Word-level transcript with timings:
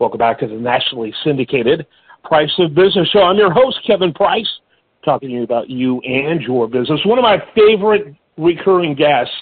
Welcome 0.00 0.16
back 0.16 0.38
to 0.38 0.46
the 0.46 0.54
nationally 0.54 1.12
syndicated 1.22 1.86
Price 2.24 2.50
of 2.58 2.74
Business 2.74 3.06
Show. 3.10 3.20
I'm 3.20 3.36
your 3.36 3.52
host, 3.52 3.80
Kevin 3.86 4.14
Price, 4.14 4.48
talking 5.04 5.28
to 5.28 5.34
you 5.34 5.42
about 5.42 5.68
you 5.68 6.00
and 6.00 6.40
your 6.40 6.66
business. 6.68 7.02
One 7.04 7.18
of 7.18 7.22
my 7.22 7.36
favorite 7.54 8.14
recurring 8.38 8.94
guests 8.94 9.34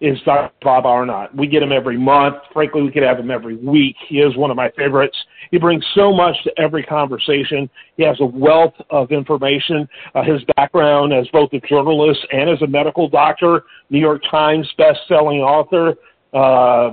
is 0.00 0.16
Dr. 0.24 0.50
Bob 0.62 0.86
Arnott. 0.86 1.36
We 1.36 1.46
get 1.46 1.62
him 1.62 1.72
every 1.72 1.98
month. 1.98 2.36
Frankly, 2.54 2.80
we 2.80 2.90
could 2.90 3.02
have 3.02 3.18
him 3.18 3.30
every 3.30 3.56
week. 3.56 3.96
He 4.08 4.20
is 4.20 4.34
one 4.34 4.50
of 4.50 4.56
my 4.56 4.70
favorites. 4.78 5.16
He 5.50 5.58
brings 5.58 5.84
so 5.94 6.10
much 6.10 6.36
to 6.44 6.52
every 6.58 6.84
conversation. 6.84 7.68
He 7.98 8.02
has 8.04 8.16
a 8.20 8.24
wealth 8.24 8.74
of 8.88 9.12
information. 9.12 9.86
Uh, 10.14 10.22
his 10.22 10.40
background 10.56 11.12
as 11.12 11.28
both 11.34 11.52
a 11.52 11.60
journalist 11.68 12.20
and 12.32 12.48
as 12.48 12.62
a 12.62 12.66
medical 12.66 13.10
doctor, 13.10 13.64
New 13.90 14.00
York 14.00 14.22
Times 14.30 14.66
best-selling 14.78 15.40
author, 15.40 15.96
uh, 16.32 16.90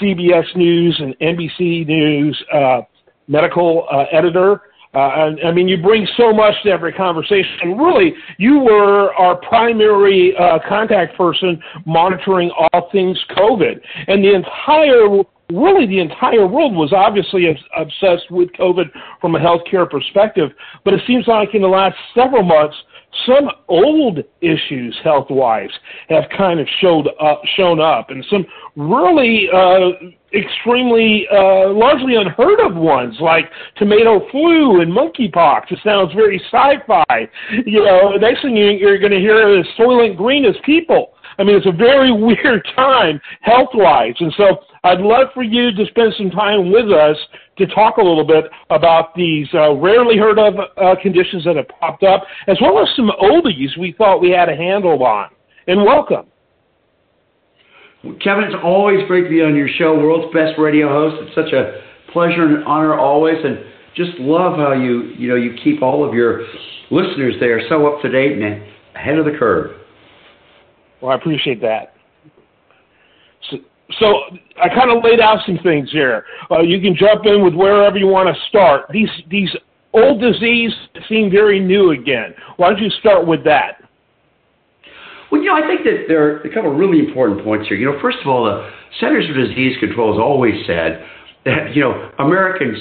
CBS 0.00 0.56
News 0.56 1.00
and 1.00 1.16
NBC 1.18 1.86
News 1.86 2.44
uh, 2.52 2.80
medical 3.28 3.86
uh, 3.90 4.04
editor. 4.12 4.62
Uh, 4.94 5.10
and, 5.14 5.40
I 5.46 5.52
mean, 5.52 5.68
you 5.68 5.76
bring 5.76 6.06
so 6.16 6.32
much 6.32 6.54
to 6.64 6.70
every 6.70 6.92
conversation. 6.92 7.52
And 7.62 7.78
really, 7.78 8.14
you 8.38 8.58
were 8.60 9.12
our 9.14 9.36
primary 9.36 10.34
uh, 10.36 10.58
contact 10.66 11.16
person 11.16 11.62
monitoring 11.84 12.50
all 12.50 12.88
things 12.90 13.18
COVID. 13.36 13.80
And 14.06 14.24
the 14.24 14.34
entire, 14.34 15.22
really, 15.52 15.86
the 15.86 16.00
entire 16.00 16.46
world 16.46 16.74
was 16.74 16.92
obviously 16.94 17.44
obsessed 17.76 18.30
with 18.30 18.48
COVID 18.52 18.86
from 19.20 19.34
a 19.34 19.38
healthcare 19.38 19.88
perspective. 19.88 20.50
But 20.84 20.94
it 20.94 21.00
seems 21.06 21.26
like 21.28 21.54
in 21.54 21.60
the 21.60 21.68
last 21.68 21.96
several 22.14 22.42
months, 22.42 22.76
some 23.26 23.50
old 23.68 24.18
issues 24.40 24.98
health 25.02 25.28
wise 25.30 25.70
have 26.08 26.24
kind 26.36 26.60
of 26.60 26.66
showed 26.80 27.08
up, 27.20 27.42
shown 27.56 27.80
up, 27.80 28.10
and 28.10 28.24
some 28.30 28.46
really 28.76 29.48
uh, 29.52 29.90
extremely 30.34 31.26
uh, 31.32 31.70
largely 31.72 32.16
unheard 32.16 32.60
of 32.60 32.76
ones 32.76 33.16
like 33.20 33.46
tomato 33.76 34.28
flu 34.30 34.80
and 34.80 34.92
monkeypox. 34.92 35.70
It 35.72 35.78
sounds 35.84 36.12
very 36.14 36.40
sci-fi. 36.50 37.28
You 37.64 37.84
know, 37.84 38.12
the 38.12 38.20
next 38.20 38.42
thing 38.42 38.56
you're 38.56 38.98
going 38.98 39.12
to 39.12 39.18
hear 39.18 39.58
is 39.58 39.66
Soylent 39.78 40.16
Green 40.16 40.44
as 40.44 40.56
people. 40.64 41.14
I 41.38 41.44
mean, 41.44 41.56
it's 41.56 41.66
a 41.66 41.72
very 41.72 42.12
weird 42.22 42.66
time 42.76 43.20
health 43.40 43.70
wise, 43.74 44.14
and 44.20 44.32
so 44.36 44.58
I'd 44.84 45.00
love 45.00 45.28
for 45.34 45.42
you 45.42 45.72
to 45.72 45.86
spend 45.86 46.14
some 46.18 46.30
time 46.30 46.70
with 46.70 46.90
us 46.92 47.16
to 47.58 47.66
talk 47.66 47.96
a 47.98 48.02
little 48.02 48.26
bit 48.26 48.44
about 48.70 49.14
these 49.14 49.46
uh, 49.54 49.74
rarely 49.74 50.16
heard 50.16 50.38
of 50.38 50.54
uh, 50.58 50.94
conditions 51.02 51.44
that 51.44 51.56
have 51.56 51.68
popped 51.80 52.02
up, 52.02 52.24
as 52.46 52.56
well 52.60 52.78
as 52.78 52.88
some 52.96 53.10
oldies 53.20 53.76
we 53.78 53.94
thought 53.96 54.20
we 54.20 54.30
had 54.30 54.48
a 54.48 54.56
handle 54.56 55.02
on. 55.04 55.30
And 55.66 55.84
welcome. 55.84 56.26
Kevin, 58.22 58.44
it's 58.44 58.56
always 58.62 59.06
great 59.06 59.24
to 59.24 59.28
be 59.28 59.42
on 59.42 59.56
your 59.56 59.68
show, 59.76 59.94
world's 59.94 60.32
best 60.32 60.58
radio 60.58 60.88
host. 60.88 61.16
It's 61.20 61.34
such 61.34 61.52
a 61.52 61.82
pleasure 62.12 62.44
and 62.44 62.64
honor 62.64 62.98
always, 62.98 63.36
and 63.44 63.58
just 63.94 64.18
love 64.18 64.56
how 64.56 64.72
you 64.72 65.12
you 65.18 65.28
know 65.28 65.34
you 65.34 65.54
keep 65.62 65.82
all 65.82 66.06
of 66.06 66.14
your 66.14 66.46
listeners 66.90 67.34
there 67.40 67.60
so 67.68 67.86
up 67.86 68.00
to 68.02 68.08
date 68.08 68.38
and 68.38 68.62
ahead 68.94 69.18
of 69.18 69.24
the 69.24 69.36
curve. 69.38 69.72
Well, 71.00 71.12
I 71.12 71.16
appreciate 71.16 71.60
that. 71.62 71.94
So, 74.00 74.06
I 74.62 74.68
kind 74.68 74.90
of 74.90 75.02
laid 75.02 75.20
out 75.20 75.38
some 75.46 75.58
things 75.62 75.90
here. 75.90 76.24
Uh, 76.50 76.60
you 76.60 76.80
can 76.80 76.94
jump 76.94 77.24
in 77.24 77.42
with 77.42 77.54
wherever 77.54 77.96
you 77.96 78.06
want 78.06 78.34
to 78.34 78.48
start. 78.48 78.86
These 78.92 79.08
these 79.30 79.50
old 79.94 80.20
diseases 80.20 80.76
seem 81.08 81.30
very 81.30 81.60
new 81.60 81.92
again. 81.92 82.34
Why 82.56 82.70
don't 82.70 82.82
you 82.82 82.90
start 83.00 83.26
with 83.26 83.44
that? 83.44 83.82
Well, 85.30 85.42
you 85.42 85.48
know, 85.48 85.56
I 85.56 85.66
think 85.66 85.84
that 85.84 86.04
there 86.08 86.24
are 86.24 86.40
a 86.40 86.54
couple 86.54 86.72
of 86.72 86.78
really 86.78 86.98
important 86.98 87.44
points 87.44 87.68
here. 87.68 87.76
You 87.76 87.92
know, 87.92 87.98
first 88.00 88.18
of 88.22 88.28
all, 88.28 88.44
the 88.44 88.70
Centers 88.98 89.26
for 89.26 89.34
Disease 89.34 89.76
Control 89.78 90.12
has 90.12 90.20
always 90.20 90.54
said 90.66 91.04
that, 91.44 91.74
you 91.74 91.82
know, 91.82 92.10
Americans' 92.18 92.78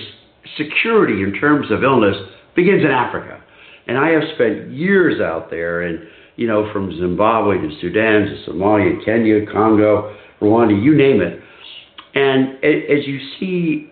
security 0.56 1.24
in 1.24 1.34
terms 1.34 1.70
of 1.72 1.84
illness 1.84 2.16
begins 2.56 2.84
in 2.84 2.92
Africa. 2.92 3.44
And 3.88 3.98
I 3.98 4.10
have 4.10 4.24
spent 4.36 4.72
years 4.72 5.20
out 5.22 5.50
there, 5.50 5.82
and, 5.84 6.08
you 6.38 6.48
know, 6.48 6.72
from 6.72 6.96
Zimbabwe 6.98 7.58
to 7.58 7.70
Sudan 7.82 8.26
to 8.26 8.52
Somalia, 8.52 9.04
Kenya, 9.04 9.46
Congo, 9.52 10.16
Rwanda, 10.42 10.81
you 10.81 10.95
name 10.95 11.21
it. 11.21 11.39
And 12.15 12.55
as 12.64 13.05
you 13.05 13.20
see 13.39 13.92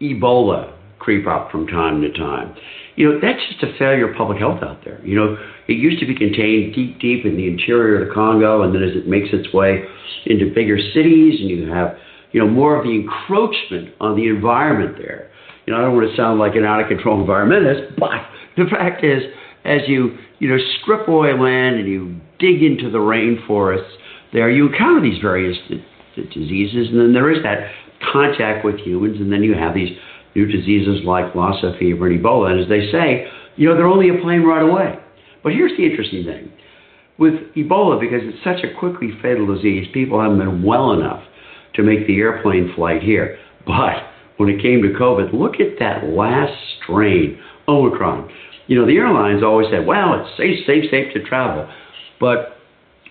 Ebola 0.00 0.74
creep 0.98 1.26
up 1.26 1.50
from 1.50 1.66
time 1.66 2.00
to 2.02 2.12
time, 2.12 2.54
you 2.96 3.08
know, 3.08 3.18
that's 3.20 3.40
just 3.50 3.62
a 3.62 3.78
failure 3.78 4.10
of 4.10 4.16
public 4.16 4.38
health 4.38 4.62
out 4.62 4.84
there. 4.84 5.04
You 5.04 5.16
know, 5.16 5.36
it 5.68 5.74
used 5.74 6.00
to 6.00 6.06
be 6.06 6.14
contained 6.14 6.74
deep, 6.74 7.00
deep 7.00 7.24
in 7.24 7.36
the 7.36 7.48
interior 7.48 8.02
of 8.02 8.08
the 8.08 8.14
Congo, 8.14 8.62
and 8.62 8.74
then 8.74 8.82
as 8.82 8.94
it 8.94 9.08
makes 9.08 9.28
its 9.32 9.52
way 9.54 9.84
into 10.26 10.52
bigger 10.54 10.76
cities, 10.76 11.40
and 11.40 11.48
you 11.48 11.70
have, 11.70 11.96
you 12.32 12.40
know, 12.40 12.48
more 12.48 12.76
of 12.76 12.84
the 12.84 12.90
encroachment 12.90 13.94
on 14.00 14.16
the 14.16 14.28
environment 14.28 14.96
there. 14.98 15.30
You 15.66 15.72
know, 15.72 15.78
I 15.78 15.82
don't 15.82 15.94
want 15.94 16.10
to 16.10 16.16
sound 16.16 16.38
like 16.38 16.54
an 16.54 16.64
out 16.64 16.80
of 16.80 16.88
control 16.88 17.24
environmentalist, 17.24 17.98
but 17.98 18.10
the 18.56 18.68
fact 18.68 19.04
is, 19.04 19.22
as 19.64 19.80
you, 19.86 20.18
you 20.40 20.48
know, 20.48 20.58
strip 20.82 21.08
away 21.08 21.32
land 21.32 21.76
and 21.76 21.88
you 21.88 22.20
dig 22.38 22.62
into 22.62 22.90
the 22.90 22.98
rainforests, 22.98 23.90
there 24.32 24.50
you 24.50 24.68
encounter 24.68 25.00
these 25.00 25.20
various 25.20 25.56
diseases, 26.16 26.88
and 26.90 27.00
then 27.00 27.12
there 27.12 27.30
is 27.30 27.42
that 27.42 27.70
contact 28.12 28.64
with 28.64 28.78
humans, 28.78 29.20
and 29.20 29.32
then 29.32 29.42
you 29.42 29.54
have 29.54 29.74
these 29.74 29.96
new 30.34 30.46
diseases 30.46 31.04
like 31.04 31.34
Lassa 31.34 31.76
fever 31.78 32.06
and 32.06 32.22
Ebola. 32.22 32.50
And 32.52 32.60
as 32.60 32.68
they 32.68 32.90
say, 32.90 33.26
you 33.56 33.68
know, 33.68 33.76
they're 33.76 33.86
only 33.86 34.08
a 34.08 34.20
plane 34.20 34.42
ride 34.42 34.62
away. 34.62 34.98
But 35.42 35.52
here's 35.52 35.76
the 35.76 35.84
interesting 35.84 36.24
thing. 36.24 36.52
With 37.18 37.34
Ebola, 37.54 38.00
because 38.00 38.20
it's 38.22 38.42
such 38.42 38.64
a 38.64 38.78
quickly 38.78 39.10
fatal 39.20 39.54
disease, 39.54 39.86
people 39.92 40.20
haven't 40.20 40.38
been 40.38 40.62
well 40.62 40.92
enough 40.92 41.22
to 41.74 41.82
make 41.82 42.06
the 42.06 42.18
airplane 42.18 42.72
flight 42.74 43.02
here. 43.02 43.38
But 43.66 44.02
when 44.38 44.48
it 44.48 44.62
came 44.62 44.82
to 44.82 44.88
COVID, 44.88 45.32
look 45.32 45.60
at 45.60 45.78
that 45.78 46.04
last 46.04 46.52
strain, 46.82 47.38
Omicron. 47.68 48.30
You 48.66 48.78
know, 48.78 48.86
the 48.86 48.96
airlines 48.96 49.42
always 49.42 49.68
said, 49.70 49.86
well, 49.86 50.14
it's 50.14 50.36
safe, 50.36 50.66
safe, 50.66 50.90
safe 50.90 51.12
to 51.14 51.22
travel. 51.28 51.68
But 52.18 52.56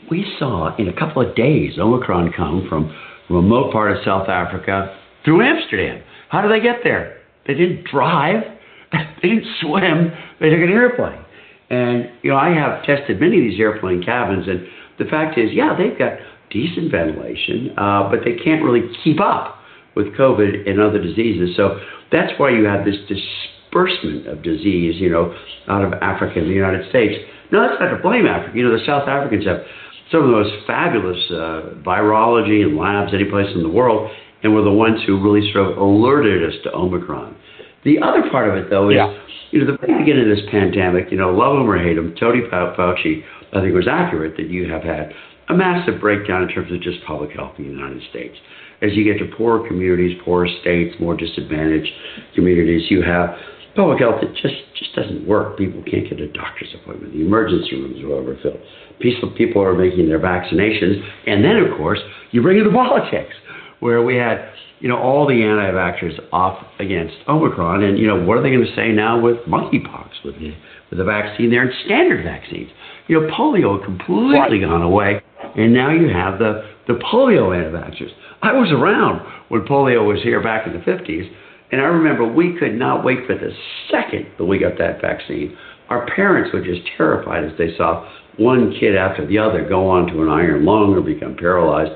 we 0.10 0.26
saw 0.40 0.76
in 0.78 0.88
a 0.88 0.94
couple 0.94 1.28
of 1.28 1.36
days 1.36 1.78
Omicron 1.80 2.34
come 2.36 2.66
from 2.70 2.96
a 3.30 3.34
remote 3.34 3.72
part 3.72 3.92
of 3.92 4.04
South 4.04 4.30
Africa 4.30 4.98
through 5.24 5.42
Amsterdam. 5.42 6.04
How 6.30 6.42
did 6.42 6.52
they 6.52 6.64
get 6.64 6.78
there? 6.84 7.20
They 7.48 7.54
didn't 7.54 7.86
drive, 7.86 8.44
they 8.92 9.28
didn't 9.30 9.48
swim, 9.62 10.12
they 10.40 10.50
took 10.50 10.60
an 10.60 10.70
airplane. 10.70 11.26
And, 11.70 12.12
you 12.22 12.32
know, 12.32 12.38
I 12.38 12.50
have 12.50 12.84
tested 12.84 13.20
many 13.20 13.38
of 13.38 13.44
these 13.44 13.60
airplane 13.60 14.04
cabins, 14.04 14.48
and 14.48 14.68
the 15.00 15.06
fact 15.06 15.38
is, 15.38 15.52
yeah, 15.54 15.76
they've 15.78 15.98
got 15.98 16.20
decent 16.50 16.92
ventilation, 16.92 17.72
uh, 17.78 18.10
but 18.12 18.20
they 18.26 18.36
can't 18.44 18.62
really 18.62 18.92
keep 19.04 19.22
up 19.22 19.58
with 19.96 20.08
COVID 20.20 20.70
and 20.70 20.80
other 20.80 21.02
diseases. 21.02 21.56
So 21.56 21.80
that's 22.12 22.32
why 22.38 22.52
you 22.52 22.66
have 22.66 22.86
this 22.86 22.98
disbursement 23.08 24.28
of 24.28 24.44
disease, 24.44 24.96
you 25.00 25.10
know, 25.10 25.34
out 25.68 25.84
of 25.84 25.94
Africa 26.02 26.40
and 26.40 26.50
the 26.50 26.54
United 26.54 26.90
States. 26.90 27.16
No, 27.52 27.62
that's 27.68 27.80
not 27.80 27.96
to 27.96 28.02
blame 28.02 28.26
Africa. 28.26 28.52
You 28.56 28.68
know, 28.68 28.78
the 28.78 28.86
South 28.86 29.08
Africans 29.08 29.46
have 29.46 29.64
some 30.12 30.24
of 30.24 30.28
the 30.28 30.36
most 30.36 30.68
fabulous 30.68 31.20
uh, 31.32 31.80
virology 31.88 32.62
and 32.64 32.78
labs 32.78 33.14
any 33.14 33.26
place 33.26 33.48
in 33.56 33.64
the 33.64 33.70
world, 33.70 34.12
and 34.44 34.54
were 34.54 34.62
the 34.62 34.72
ones 34.72 35.00
who 35.06 35.22
really 35.22 35.52
sort 35.52 35.72
of 35.72 35.78
alerted 35.78 36.44
us 36.44 36.56
to 36.64 36.74
Omicron. 36.74 37.36
The 37.84 38.00
other 38.00 38.30
part 38.30 38.50
of 38.50 38.56
it, 38.56 38.70
though, 38.70 38.90
is 38.90 38.96
yeah. 38.96 39.14
you 39.52 39.64
know 39.64 39.72
the 39.72 39.78
very 39.78 39.98
beginning 39.98 40.30
of 40.30 40.36
this 40.36 40.46
pandemic. 40.52 41.12
You 41.12 41.18
know, 41.18 41.32
love 41.32 41.58
him 41.58 41.70
or 41.70 41.78
hate 41.78 41.98
him, 41.98 42.16
Tony 42.20 42.42
Fauci, 42.52 43.24
I 43.54 43.62
think, 43.62 43.74
was 43.74 43.88
accurate 43.90 44.38
that 44.38 44.50
you 44.50 44.70
have 44.70 44.84
had 44.84 45.14
a 45.50 45.54
massive 45.54 46.00
breakdown 46.00 46.44
in 46.44 46.50
terms 46.50 46.72
of 46.72 46.82
just 46.82 47.04
public 47.06 47.32
health 47.32 47.56
in 47.58 47.66
the 47.66 47.72
United 47.72 48.02
States. 48.10 48.36
As 48.82 48.92
you 48.94 49.04
get 49.04 49.20
to 49.20 49.36
poorer 49.36 49.68
communities, 49.68 50.18
poorer 50.26 50.48
states, 50.62 50.96
more 51.00 51.16
disadvantaged 51.16 51.92
communities, 52.34 52.90
you 52.90 53.04
have 53.04 53.36
public 53.76 54.00
health 54.00 54.22
that 54.22 54.34
just 54.36 54.56
just 54.78 54.96
doesn't 54.96 55.28
work. 55.28 55.58
People 55.58 55.84
can't 55.84 56.10
get 56.10 56.20
a 56.20 56.28
doctor's 56.28 56.74
appointment. 56.82 57.14
The 57.14 57.22
emergency 57.22 57.76
rooms 57.76 58.02
are 58.04 58.14
overfilled. 58.14 58.60
Peaceful 59.00 59.32
people 59.32 59.62
are 59.62 59.74
making 59.74 60.08
their 60.08 60.20
vaccinations, 60.20 61.02
and 61.28 61.44
then 61.44 61.58
of 61.58 61.78
course 61.78 62.00
you 62.32 62.42
bring 62.42 62.58
in 62.58 62.66
the 62.66 62.72
politics 62.74 63.34
where 63.80 64.04
we 64.04 64.16
had, 64.16 64.54
you 64.80 64.88
know, 64.88 64.98
all 64.98 65.28
the 65.28 65.42
anti-vaxxers 65.42 66.20
off 66.32 66.64
against 66.80 67.16
Omicron, 67.28 67.84
and 67.84 67.98
you 67.98 68.08
know, 68.08 68.24
what 68.24 68.38
are 68.38 68.44
they 68.44 68.52
going 68.52 68.66
to 68.66 68.76
say 68.76 68.92
now 68.92 69.20
with 69.20 69.38
monkeypox, 69.48 70.24
with 70.24 70.36
the 70.40 70.54
with 70.90 71.00
the 71.00 71.06
vaccine 71.06 71.50
there 71.50 71.64
and 71.64 71.74
standard 71.86 72.24
vaccines? 72.24 72.70
You 73.08 73.22
know, 73.22 73.28
polio 73.34 73.84
completely 73.84 74.38
right. 74.38 74.62
gone 74.62 74.82
away, 74.82 75.22
and 75.56 75.74
now 75.74 75.92
you 75.92 76.10
have 76.10 76.40
the 76.40 76.70
the 76.88 76.94
polio 76.94 77.56
anti-vaxxers. 77.56 78.12
I 78.42 78.54
was 78.54 78.72
around 78.72 79.22
when 79.50 79.62
polio 79.62 80.06
was 80.06 80.22
here 80.24 80.42
back 80.42 80.66
in 80.66 80.74
the 80.74 80.80
50s, 80.80 81.32
and 81.72 81.82
I 81.82 81.86
remember 81.86 82.26
we 82.26 82.58
could 82.60 82.76
not 82.76 83.04
wait 83.04 83.26
for 83.26 83.36
the 83.36 83.52
second 83.90 84.28
that 84.38 84.46
we 84.46 84.60
got 84.60 84.78
that 84.78 85.02
vaccine. 85.02 85.58
Our 85.90 86.06
parents 86.16 86.54
were 86.54 86.64
just 86.64 86.82
terrified 86.98 87.44
as 87.44 87.58
they 87.58 87.76
saw 87.78 88.10
one 88.38 88.74
kid 88.80 88.96
after 88.96 89.26
the 89.26 89.38
other 89.38 89.68
go 89.68 89.90
on 89.90 90.08
to 90.08 90.22
an 90.22 90.30
iron 90.30 90.66
lung 90.66 90.94
or 90.94 91.02
become 91.02 91.36
paralyzed. 91.36 91.92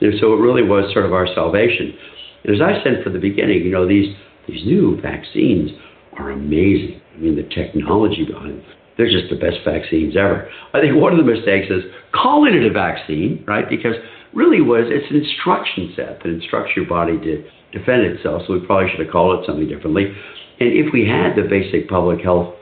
And 0.00 0.14
so 0.20 0.34
it 0.34 0.40
really 0.40 0.62
was 0.62 0.92
sort 0.92 1.06
of 1.06 1.12
our 1.12 1.26
salvation. 1.34 1.94
And 2.44 2.54
as 2.54 2.60
I 2.60 2.82
said 2.82 3.02
from 3.02 3.14
the 3.14 3.18
beginning, 3.18 3.62
you 3.62 3.70
know, 3.70 3.86
these, 3.86 4.14
these 4.46 4.64
new 4.64 5.00
vaccines 5.00 5.70
are 6.18 6.30
amazing. 6.30 7.00
I 7.14 7.18
mean, 7.18 7.36
the 7.36 7.48
technology 7.54 8.24
behind 8.24 8.58
them, 8.58 8.64
they're 8.96 9.10
just 9.10 9.30
the 9.30 9.36
best 9.36 9.58
vaccines 9.64 10.16
ever. 10.16 10.48
I 10.72 10.80
think 10.80 10.96
one 10.96 11.12
of 11.12 11.24
the 11.24 11.30
mistakes 11.30 11.66
is 11.70 11.84
calling 12.12 12.54
it 12.54 12.64
a 12.64 12.72
vaccine, 12.72 13.44
right? 13.46 13.68
Because 13.68 13.94
really 14.34 14.60
was 14.60 14.84
it's 14.86 15.10
an 15.10 15.16
instruction 15.16 15.92
set 15.96 16.22
that 16.22 16.28
instructs 16.28 16.72
your 16.76 16.86
body 16.86 17.18
to, 17.18 17.42
to 17.42 17.50
defend 17.76 18.02
itself, 18.02 18.42
so 18.46 18.54
we 18.54 18.60
probably 18.64 18.90
should 18.90 19.04
have 19.04 19.12
called 19.12 19.40
it 19.40 19.46
something 19.46 19.68
differently. 19.68 20.06
And 20.58 20.72
if 20.72 20.92
we 20.92 21.06
had 21.06 21.36
the 21.36 21.42
basic 21.48 21.88
public 21.88 22.20
health 22.22 22.54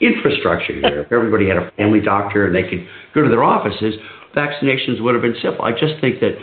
infrastructure 0.00 0.74
here, 0.74 1.00
if 1.02 1.12
everybody 1.12 1.48
had 1.48 1.56
a 1.56 1.70
family 1.76 2.00
doctor 2.00 2.46
and 2.46 2.54
they 2.54 2.68
could 2.68 2.86
go 3.14 3.22
to 3.22 3.28
their 3.28 3.44
offices, 3.44 3.94
vaccinations 4.36 5.00
would 5.00 5.14
have 5.14 5.22
been 5.22 5.36
simple. 5.40 5.64
I 5.64 5.72
just 5.72 6.00
think 6.00 6.20
that, 6.20 6.36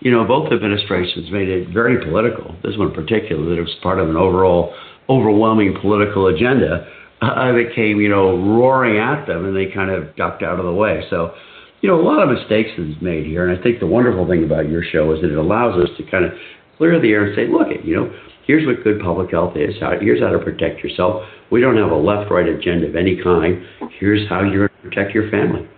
you 0.00 0.10
know, 0.10 0.24
both 0.24 0.52
administrations 0.52 1.30
made 1.30 1.48
it 1.48 1.68
very 1.68 2.04
political. 2.04 2.56
This 2.64 2.76
one 2.76 2.88
in 2.88 2.94
particular, 2.94 3.44
that 3.50 3.58
it 3.58 3.62
was 3.62 3.76
part 3.82 4.00
of 4.00 4.08
an 4.08 4.16
overall 4.16 4.74
overwhelming 5.08 5.76
political 5.80 6.28
agenda 6.28 6.88
uh, 7.20 7.52
that 7.52 7.72
came, 7.74 8.00
you 8.00 8.08
know, 8.08 8.36
roaring 8.36 8.98
at 8.98 9.26
them, 9.26 9.44
and 9.44 9.54
they 9.56 9.66
kind 9.72 9.90
of 9.90 10.16
ducked 10.16 10.42
out 10.42 10.58
of 10.58 10.64
the 10.64 10.72
way. 10.72 11.04
So, 11.10 11.34
you 11.80 11.88
know, 11.88 12.00
a 12.00 12.02
lot 12.02 12.22
of 12.22 12.34
mistakes 12.34 12.70
is 12.78 12.96
made 13.02 13.26
here, 13.26 13.46
and 13.46 13.58
I 13.58 13.62
think 13.62 13.78
the 13.78 13.86
wonderful 13.86 14.26
thing 14.26 14.42
about 14.42 14.68
your 14.68 14.82
show 14.82 15.12
is 15.12 15.20
that 15.20 15.30
it 15.30 15.36
allows 15.36 15.76
us 15.82 15.90
to 15.98 16.02
kind 16.10 16.24
of 16.24 16.32
clear 16.76 17.00
the 17.00 17.10
air 17.10 17.24
and 17.26 17.36
say, 17.36 17.46
look, 17.48 17.68
you 17.84 17.96
know, 17.96 18.12
here's 18.46 18.66
what 18.66 18.82
good 18.84 19.00
public 19.00 19.30
health 19.30 19.56
is. 19.56 19.74
Here's 20.00 20.20
how 20.20 20.30
to 20.30 20.38
protect 20.38 20.82
yourself. 20.82 21.22
We 21.50 21.60
don't 21.60 21.76
have 21.76 21.90
a 21.90 21.96
left-right 21.96 22.48
agenda 22.48 22.88
of 22.88 22.96
any 22.96 23.20
kind. 23.22 23.64
Here's 23.98 24.28
how 24.28 24.40
to 24.40 24.68
protect 24.82 25.14
your 25.14 25.30
family. 25.30 25.68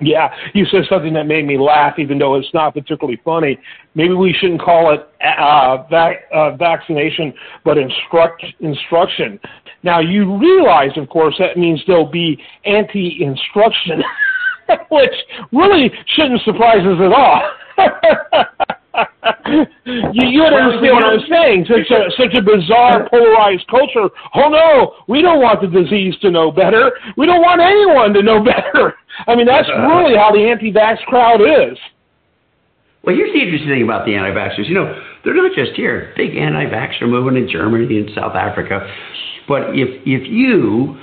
Yeah, 0.00 0.30
you 0.52 0.64
said 0.66 0.82
something 0.88 1.12
that 1.14 1.26
made 1.26 1.46
me 1.46 1.58
laugh, 1.58 1.94
even 1.98 2.18
though 2.18 2.34
it's 2.34 2.52
not 2.52 2.74
particularly 2.74 3.20
funny. 3.24 3.58
Maybe 3.94 4.14
we 4.14 4.32
shouldn't 4.32 4.60
call 4.60 4.92
it 4.92 5.08
uh, 5.24 5.84
vac- 5.88 6.24
uh, 6.34 6.56
vaccination, 6.56 7.32
but 7.64 7.78
instruct 7.78 8.44
instruction. 8.60 9.38
Now 9.84 10.00
you 10.00 10.38
realize, 10.38 10.90
of 10.96 11.08
course, 11.08 11.36
that 11.38 11.56
means 11.56 11.80
there'll 11.86 12.10
be 12.10 12.36
anti-instruction, 12.64 14.02
which 14.90 15.14
really 15.52 15.92
shouldn't 16.16 16.42
surprise 16.42 16.84
us 16.84 16.98
at 17.00 17.12
all. 17.12 18.64
you, 19.86 20.24
you 20.28 20.42
understand 20.42 20.94
what 20.94 21.04
I'm 21.04 21.24
saying? 21.28 21.66
Such 21.68 21.88
a 21.90 22.10
such 22.16 22.34
a 22.36 22.42
bizarre, 22.42 23.08
polarized 23.08 23.66
culture. 23.68 24.08
Oh 24.34 24.48
no, 24.48 24.94
we 25.08 25.22
don't 25.22 25.40
want 25.40 25.60
the 25.60 25.68
disease 25.68 26.14
to 26.20 26.30
know 26.30 26.50
better. 26.50 26.92
We 27.16 27.26
don't 27.26 27.40
want 27.40 27.60
anyone 27.60 28.12
to 28.14 28.22
know 28.22 28.44
better. 28.44 28.94
I 29.26 29.34
mean, 29.34 29.46
that's 29.46 29.68
really 29.68 30.16
how 30.16 30.32
the 30.32 30.44
anti-vax 30.44 31.04
crowd 31.04 31.40
is. 31.40 31.78
Well, 33.04 33.16
here's 33.16 33.32
the 33.32 33.40
interesting 33.40 33.68
thing 33.68 33.82
about 33.82 34.06
the 34.06 34.14
anti-vaxxers. 34.14 34.68
You 34.68 34.74
know, 34.74 34.94
they're 35.24 35.34
not 35.34 35.52
just 35.56 35.72
here. 35.72 36.12
Big 36.16 36.36
anti-vaxxer 36.36 37.08
movement 37.08 37.36
in 37.36 37.48
Germany 37.48 37.98
and 37.98 38.10
South 38.14 38.36
Africa. 38.36 38.86
But 39.48 39.74
if 39.74 39.88
if 40.04 40.28
you 40.28 41.00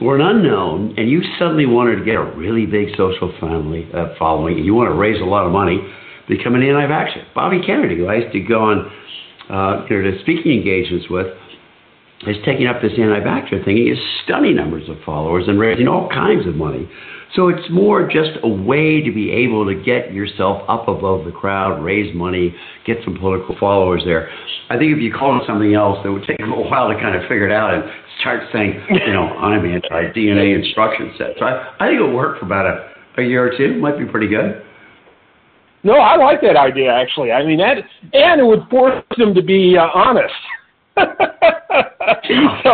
were 0.00 0.16
an 0.16 0.22
unknown 0.22 0.94
and 0.96 1.10
you 1.10 1.22
suddenly 1.38 1.66
wanted 1.66 1.96
to 1.96 2.04
get 2.04 2.14
a 2.14 2.24
really 2.36 2.66
big 2.66 2.94
social 2.96 3.34
family 3.40 3.88
uh, 3.92 4.14
following, 4.18 4.58
and 4.58 4.64
you 4.64 4.74
want 4.74 4.90
to 4.90 4.94
raise 4.94 5.20
a 5.20 5.24
lot 5.24 5.44
of 5.44 5.52
money 5.52 5.80
become 6.28 6.54
an 6.54 6.62
anti-vaxxer. 6.62 7.34
Bobby 7.34 7.60
Kennedy, 7.64 7.96
who 7.96 8.06
I 8.06 8.16
used 8.16 8.32
to 8.32 8.40
go 8.40 8.62
on 8.62 8.90
uh, 9.48 9.86
you 9.88 10.02
know, 10.02 10.10
to 10.10 10.20
speaking 10.20 10.52
engagements 10.52 11.06
with, 11.08 11.26
is 12.26 12.36
taking 12.44 12.66
up 12.66 12.80
this 12.80 12.92
anti-vaxxer 12.98 13.64
thing. 13.64 13.76
He 13.76 13.88
has 13.90 13.98
stunning 14.24 14.56
numbers 14.56 14.88
of 14.88 14.96
followers 15.04 15.44
and 15.46 15.60
raising 15.60 15.86
all 15.86 16.08
kinds 16.08 16.46
of 16.46 16.56
money. 16.56 16.88
So 17.34 17.48
it's 17.48 17.68
more 17.70 18.08
just 18.08 18.38
a 18.42 18.48
way 18.48 19.02
to 19.02 19.12
be 19.12 19.30
able 19.30 19.66
to 19.66 19.74
get 19.74 20.12
yourself 20.14 20.62
up 20.68 20.88
above 20.88 21.26
the 21.26 21.32
crowd, 21.32 21.82
raise 21.82 22.14
money, 22.14 22.54
get 22.86 22.98
some 23.04 23.18
political 23.18 23.56
followers 23.58 24.02
there. 24.04 24.30
I 24.70 24.78
think 24.78 24.96
if 24.96 25.02
you 25.02 25.12
call 25.12 25.36
it 25.40 25.46
something 25.46 25.74
else, 25.74 25.98
it 26.04 26.08
would 26.08 26.24
take 26.26 26.38
them 26.38 26.52
a 26.52 26.60
while 26.60 26.88
to 26.88 26.94
kind 26.94 27.14
of 27.14 27.22
figure 27.22 27.46
it 27.46 27.52
out 27.52 27.74
and 27.74 27.84
start 28.20 28.44
saying, 28.52 28.80
you 28.88 29.12
know, 29.12 29.26
I'm 29.38 29.64
anti-DNA 29.66 30.64
instruction 30.64 31.12
set. 31.18 31.36
So 31.38 31.44
I, 31.44 31.74
I 31.78 31.88
think 31.88 31.96
it'll 31.96 32.14
work 32.14 32.40
for 32.40 32.46
about 32.46 32.64
a, 32.64 33.20
a 33.20 33.24
year 33.24 33.46
or 33.46 33.56
two. 33.56 33.78
Might 33.78 33.98
be 33.98 34.06
pretty 34.06 34.28
good. 34.28 34.62
No, 35.86 35.94
I 35.94 36.16
like 36.16 36.40
that 36.40 36.56
idea 36.56 36.90
actually. 36.90 37.30
I 37.30 37.46
mean 37.46 37.58
that, 37.58 37.78
and 38.12 38.40
it 38.40 38.44
would 38.44 38.66
force 38.68 39.04
them 39.16 39.34
to 39.34 39.42
be 39.42 39.78
uh, 39.78 39.86
honest. 39.94 40.34
so 40.98 41.04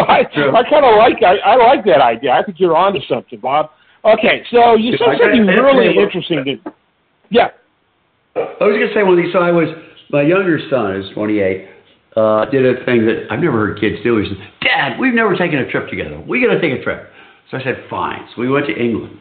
I, 0.08 0.24
I 0.24 0.62
kind 0.64 0.86
of 0.86 0.96
like 0.96 1.20
I, 1.20 1.36
I 1.44 1.56
like 1.56 1.84
that 1.84 2.00
idea. 2.00 2.32
I 2.32 2.42
think 2.42 2.58
you're 2.58 2.74
onto 2.74 3.00
something, 3.06 3.38
Bob. 3.38 3.68
Okay, 4.02 4.42
so 4.50 4.76
you 4.76 4.96
said 4.96 5.20
something 5.20 5.46
really 5.46 5.94
interesting. 6.02 6.42
To, 6.42 6.72
yeah. 7.28 7.48
I 8.34 8.64
was 8.64 8.80
gonna 8.80 8.94
say 8.94 9.02
one 9.02 9.18
of 9.18 9.22
these. 9.22 9.32
So 9.34 9.40
I 9.40 9.52
was 9.52 9.68
my 10.08 10.22
younger 10.22 10.58
son 10.70 10.96
is 10.96 11.04
28. 11.12 11.68
Uh, 12.16 12.44
did 12.46 12.64
a 12.64 12.82
thing 12.86 13.04
that 13.04 13.26
I've 13.30 13.40
never 13.40 13.58
heard 13.58 13.78
kids 13.78 13.96
do. 14.02 14.16
He 14.22 14.28
said, 14.28 14.40
"Dad, 14.62 14.98
we've 14.98 15.12
never 15.12 15.36
taken 15.36 15.58
a 15.58 15.70
trip 15.70 15.90
together. 15.90 16.18
We 16.26 16.40
got 16.40 16.54
to 16.54 16.60
take 16.62 16.80
a 16.80 16.82
trip." 16.82 17.10
So 17.50 17.58
I 17.58 17.62
said, 17.62 17.84
"Fine." 17.90 18.24
So 18.34 18.40
we 18.40 18.48
went 18.48 18.64
to 18.68 18.72
England 18.72 19.20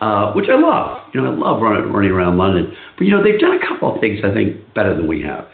uh, 0.00 0.32
which 0.32 0.46
I 0.48 0.58
love. 0.58 1.02
You 1.14 1.22
know, 1.22 1.32
I 1.32 1.34
love 1.34 1.62
running, 1.62 1.92
running 1.92 2.10
around 2.10 2.38
London. 2.38 2.72
But, 2.98 3.04
you 3.04 3.12
know, 3.12 3.22
they've 3.22 3.40
done 3.40 3.58
a 3.58 3.66
couple 3.66 3.94
of 3.94 4.00
things, 4.00 4.20
I 4.24 4.32
think, 4.32 4.74
better 4.74 4.94
than 4.94 5.06
we 5.06 5.22
have. 5.22 5.46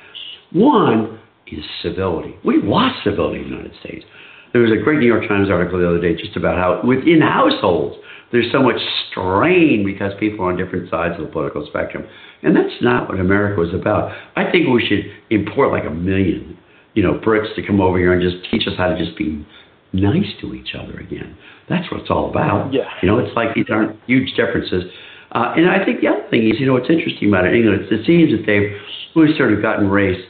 One 0.53 1.21
is 1.47 1.65
civility. 1.83 2.35
We 2.45 2.61
lost 2.63 3.05
civility 3.05 3.39
in 3.39 3.45
the 3.45 3.57
United 3.57 3.79
States. 3.81 4.05
There 4.53 4.63
was 4.63 4.71
a 4.71 4.83
great 4.83 4.99
New 4.99 5.07
York 5.07 5.27
Times 5.29 5.49
article 5.49 5.79
the 5.79 5.89
other 5.89 6.01
day 6.01 6.15
just 6.15 6.37
about 6.37 6.59
how 6.59 6.87
within 6.87 7.21
households 7.23 7.97
there's 8.33 8.51
so 8.51 8.63
much 8.63 8.81
strain 9.11 9.85
because 9.85 10.13
people 10.19 10.45
are 10.45 10.51
on 10.53 10.57
different 10.57 10.91
sides 10.91 11.15
of 11.19 11.27
the 11.27 11.33
political 11.33 11.67
spectrum. 11.67 12.05
And 12.43 12.57
that's 12.57 12.75
not 12.81 13.09
what 13.09 13.21
America 13.21 13.61
was 13.61 13.73
about. 13.75 14.13
I 14.37 14.51
think 14.51 14.69
we 14.69 14.85
should 14.87 15.05
import 15.31 15.71
like 15.71 15.85
a 15.85 15.91
million, 15.91 16.59
you 16.95 17.03
know, 17.03 17.21
Brits 17.21 17.55
to 17.57 17.67
come 17.67 17.81
over 17.81 17.99
here 17.99 18.13
and 18.13 18.23
just 18.23 18.51
teach 18.51 18.67
us 18.67 18.75
how 18.77 18.89
to 18.89 18.99
just 18.99 19.17
be 19.17 19.47
nice 19.93 20.27
to 20.41 20.55
each 20.55 20.75
other 20.75 20.99
again. 20.99 21.37
That's 21.69 21.91
what 21.91 22.01
it's 22.01 22.11
all 22.11 22.31
about. 22.31 22.73
Yeah. 22.73 22.89
You 23.03 23.09
know, 23.09 23.19
it's 23.19 23.35
like 23.37 23.55
these 23.55 23.67
aren't 23.71 23.99
huge 24.07 24.31
differences. 24.35 24.85
Uh, 25.33 25.55
and 25.57 25.71
I 25.71 25.85
think 25.85 26.01
the 26.01 26.09
other 26.09 26.27
thing 26.31 26.49
is, 26.49 26.61
you 26.61 26.67
know, 26.67 26.75
what's 26.75 26.91
interesting 26.91 27.29
about 27.29 27.47
it, 27.47 27.55
England, 27.55 27.87
it 27.91 28.07
seems 28.07 28.33
that 28.33 28.45
they've 28.47 28.77
really 29.17 29.37
sort 29.37 29.53
of 29.53 29.63
gotten 29.63 29.89
race 29.89 30.21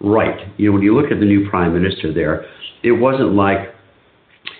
right. 0.00 0.38
You 0.58 0.68
know, 0.68 0.72
when 0.74 0.82
you 0.82 0.94
look 0.94 1.10
at 1.10 1.18
the 1.20 1.26
new 1.26 1.48
prime 1.48 1.72
minister 1.72 2.12
there, 2.12 2.46
it 2.82 2.92
wasn't 2.92 3.34
like 3.34 3.74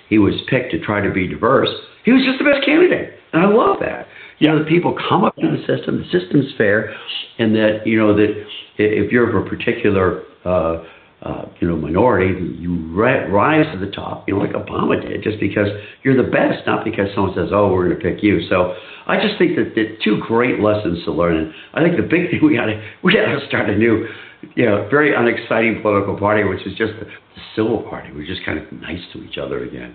he 0.08 0.18
was 0.18 0.34
picked 0.48 0.72
to 0.72 0.80
try 0.80 1.00
to 1.00 1.10
be 1.12 1.28
diverse. 1.28 1.68
He 2.04 2.12
was 2.12 2.22
just 2.24 2.38
the 2.38 2.44
best 2.44 2.64
candidate. 2.64 3.14
And 3.32 3.42
I 3.42 3.48
love 3.48 3.76
that. 3.80 4.06
You 4.38 4.48
know, 4.48 4.58
the 4.58 4.64
people 4.64 4.96
come 5.08 5.24
up 5.24 5.36
to 5.36 5.42
the 5.46 5.60
system, 5.66 5.98
the 5.98 6.18
system's 6.18 6.52
fair, 6.56 6.94
and 7.38 7.54
that, 7.54 7.86
you 7.86 7.98
know, 7.98 8.16
that 8.16 8.46
if 8.78 9.12
you're 9.12 9.28
of 9.28 9.46
a 9.46 9.48
particular 9.48 10.22
uh, 10.44 10.82
uh, 11.22 11.44
you 11.60 11.68
know, 11.68 11.76
minority, 11.76 12.56
you 12.58 12.96
rise 12.96 13.66
to 13.74 13.78
the 13.78 13.92
top, 13.92 14.26
you 14.26 14.34
know, 14.34 14.40
like 14.40 14.52
Obama 14.52 15.00
did, 15.00 15.22
just 15.22 15.38
because 15.38 15.68
you're 16.02 16.16
the 16.16 16.30
best, 16.30 16.66
not 16.66 16.82
because 16.82 17.08
someone 17.14 17.34
says, 17.34 17.50
"Oh, 17.52 17.70
we're 17.72 17.88
going 17.88 18.00
to 18.00 18.02
pick 18.02 18.22
you." 18.22 18.48
So 18.48 18.74
I 19.06 19.20
just 19.20 19.36
think 19.38 19.56
that 19.56 19.74
the 19.74 19.98
two 20.02 20.20
great 20.26 20.60
lessons 20.60 21.04
to 21.04 21.12
learn, 21.12 21.36
and 21.36 21.52
I 21.74 21.82
think 21.82 21.96
the 21.96 22.08
big 22.08 22.30
thing 22.30 22.40
we 22.42 22.56
got 22.56 22.66
to 22.66 22.80
we 23.02 23.12
got 23.12 23.26
to 23.26 23.46
start 23.48 23.68
a 23.68 23.76
new, 23.76 24.08
you 24.54 24.64
know, 24.64 24.88
very 24.88 25.14
unexciting 25.14 25.82
political 25.82 26.18
party, 26.18 26.44
which 26.44 26.66
is 26.66 26.72
just 26.78 26.94
the, 26.98 27.04
the 27.04 27.42
civil 27.54 27.82
party. 27.82 28.12
We're 28.14 28.26
just 28.26 28.44
kind 28.46 28.58
of 28.58 28.72
nice 28.72 29.02
to 29.12 29.22
each 29.22 29.36
other 29.36 29.64
again. 29.64 29.94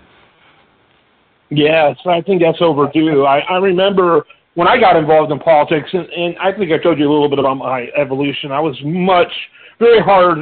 Yeah, 1.50 1.94
so 2.02 2.10
I 2.10 2.22
think 2.22 2.42
that's 2.42 2.58
overdue. 2.60 3.24
I, 3.24 3.38
I 3.38 3.56
remember 3.58 4.24
when 4.56 4.66
I 4.66 4.80
got 4.80 4.96
involved 4.96 5.30
in 5.30 5.38
politics, 5.38 5.90
and, 5.92 6.08
and 6.08 6.36
I 6.38 6.50
think 6.50 6.72
I 6.72 6.82
told 6.82 6.98
you 6.98 7.06
a 7.08 7.12
little 7.12 7.28
bit 7.28 7.38
about 7.38 7.58
my 7.58 7.88
evolution. 7.96 8.52
I 8.52 8.60
was 8.60 8.74
much 8.84 9.30
very 9.78 10.00
hard, 10.00 10.38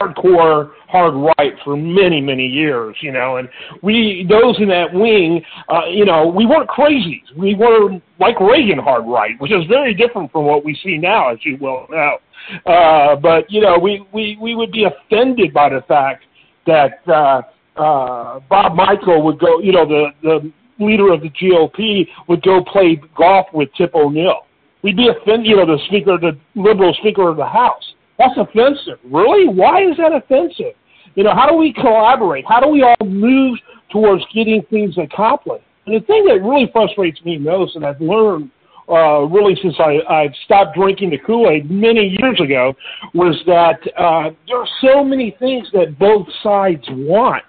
hardcore, 0.00 0.72
hard 0.88 1.12
right 1.36 1.52
for 1.62 1.76
many, 1.76 2.22
many 2.22 2.46
years, 2.46 2.96
you 3.02 3.12
know. 3.12 3.36
And 3.36 3.46
we, 3.82 4.26
those 4.26 4.56
in 4.58 4.68
that 4.68 4.92
wing, 4.94 5.42
uh, 5.68 5.84
you 5.90 6.06
know, 6.06 6.26
we 6.26 6.46
weren't 6.46 6.70
crazies. 6.70 7.24
We 7.36 7.54
were 7.54 7.90
like 8.18 8.40
Reagan 8.40 8.78
hard 8.78 9.04
right, 9.06 9.38
which 9.38 9.52
is 9.52 9.66
very 9.68 9.92
different 9.92 10.32
from 10.32 10.46
what 10.46 10.64
we 10.64 10.74
see 10.82 10.96
now, 10.96 11.28
as 11.30 11.38
you 11.42 11.58
well 11.60 11.86
know. 11.90 12.16
Uh, 12.64 13.16
but 13.16 13.50
you 13.50 13.60
know, 13.60 13.78
we 13.78 14.06
we 14.14 14.38
we 14.40 14.54
would 14.54 14.72
be 14.72 14.84
offended 14.84 15.52
by 15.52 15.68
the 15.68 15.82
fact 15.86 16.24
that 16.66 17.00
uh, 17.06 17.42
uh, 17.78 18.40
Bob 18.48 18.74
Michel 18.76 19.22
would 19.22 19.38
go, 19.38 19.60
you 19.60 19.72
know, 19.72 19.86
the 19.86 20.08
the 20.22 20.52
leader 20.78 21.12
of 21.12 21.20
the 21.20 21.30
GOP 21.30 22.06
would 22.28 22.42
go 22.42 22.62
play 22.64 23.00
golf 23.16 23.46
with 23.52 23.68
Tip 23.76 23.94
O'Neill. 23.94 24.46
We'd 24.82 24.96
be 24.96 25.08
offended, 25.08 25.46
you 25.46 25.56
know, 25.56 25.66
the 25.66 25.78
speaker, 25.86 26.18
the 26.18 26.38
liberal 26.54 26.94
speaker 27.00 27.28
of 27.28 27.36
the 27.36 27.46
House. 27.46 27.82
That's 28.18 28.36
offensive. 28.36 28.98
Really? 29.04 29.48
Why 29.48 29.82
is 29.82 29.96
that 29.96 30.12
offensive? 30.12 30.74
You 31.14 31.24
know, 31.24 31.34
how 31.34 31.48
do 31.48 31.56
we 31.56 31.72
collaborate? 31.72 32.44
How 32.48 32.60
do 32.60 32.68
we 32.68 32.82
all 32.82 33.06
move 33.06 33.58
towards 33.90 34.24
getting 34.34 34.62
things 34.70 34.96
accomplished? 34.98 35.64
And 35.86 35.96
the 35.96 36.06
thing 36.06 36.24
that 36.26 36.42
really 36.42 36.68
frustrates 36.72 37.20
me 37.24 37.38
most, 37.38 37.76
and 37.76 37.84
I've 37.84 38.00
learned 38.00 38.50
uh, 38.88 39.20
really 39.22 39.56
since 39.62 39.74
I, 39.78 39.98
I 40.08 40.28
stopped 40.44 40.76
drinking 40.76 41.10
the 41.10 41.18
Kool-Aid 41.18 41.70
many 41.70 42.16
years 42.20 42.40
ago, 42.40 42.74
was 43.14 43.36
that 43.46 43.80
uh, 43.98 44.30
there 44.46 44.58
are 44.58 44.68
so 44.80 45.04
many 45.04 45.36
things 45.38 45.68
that 45.72 45.98
both 45.98 46.26
sides 46.42 46.84
want 46.88 47.44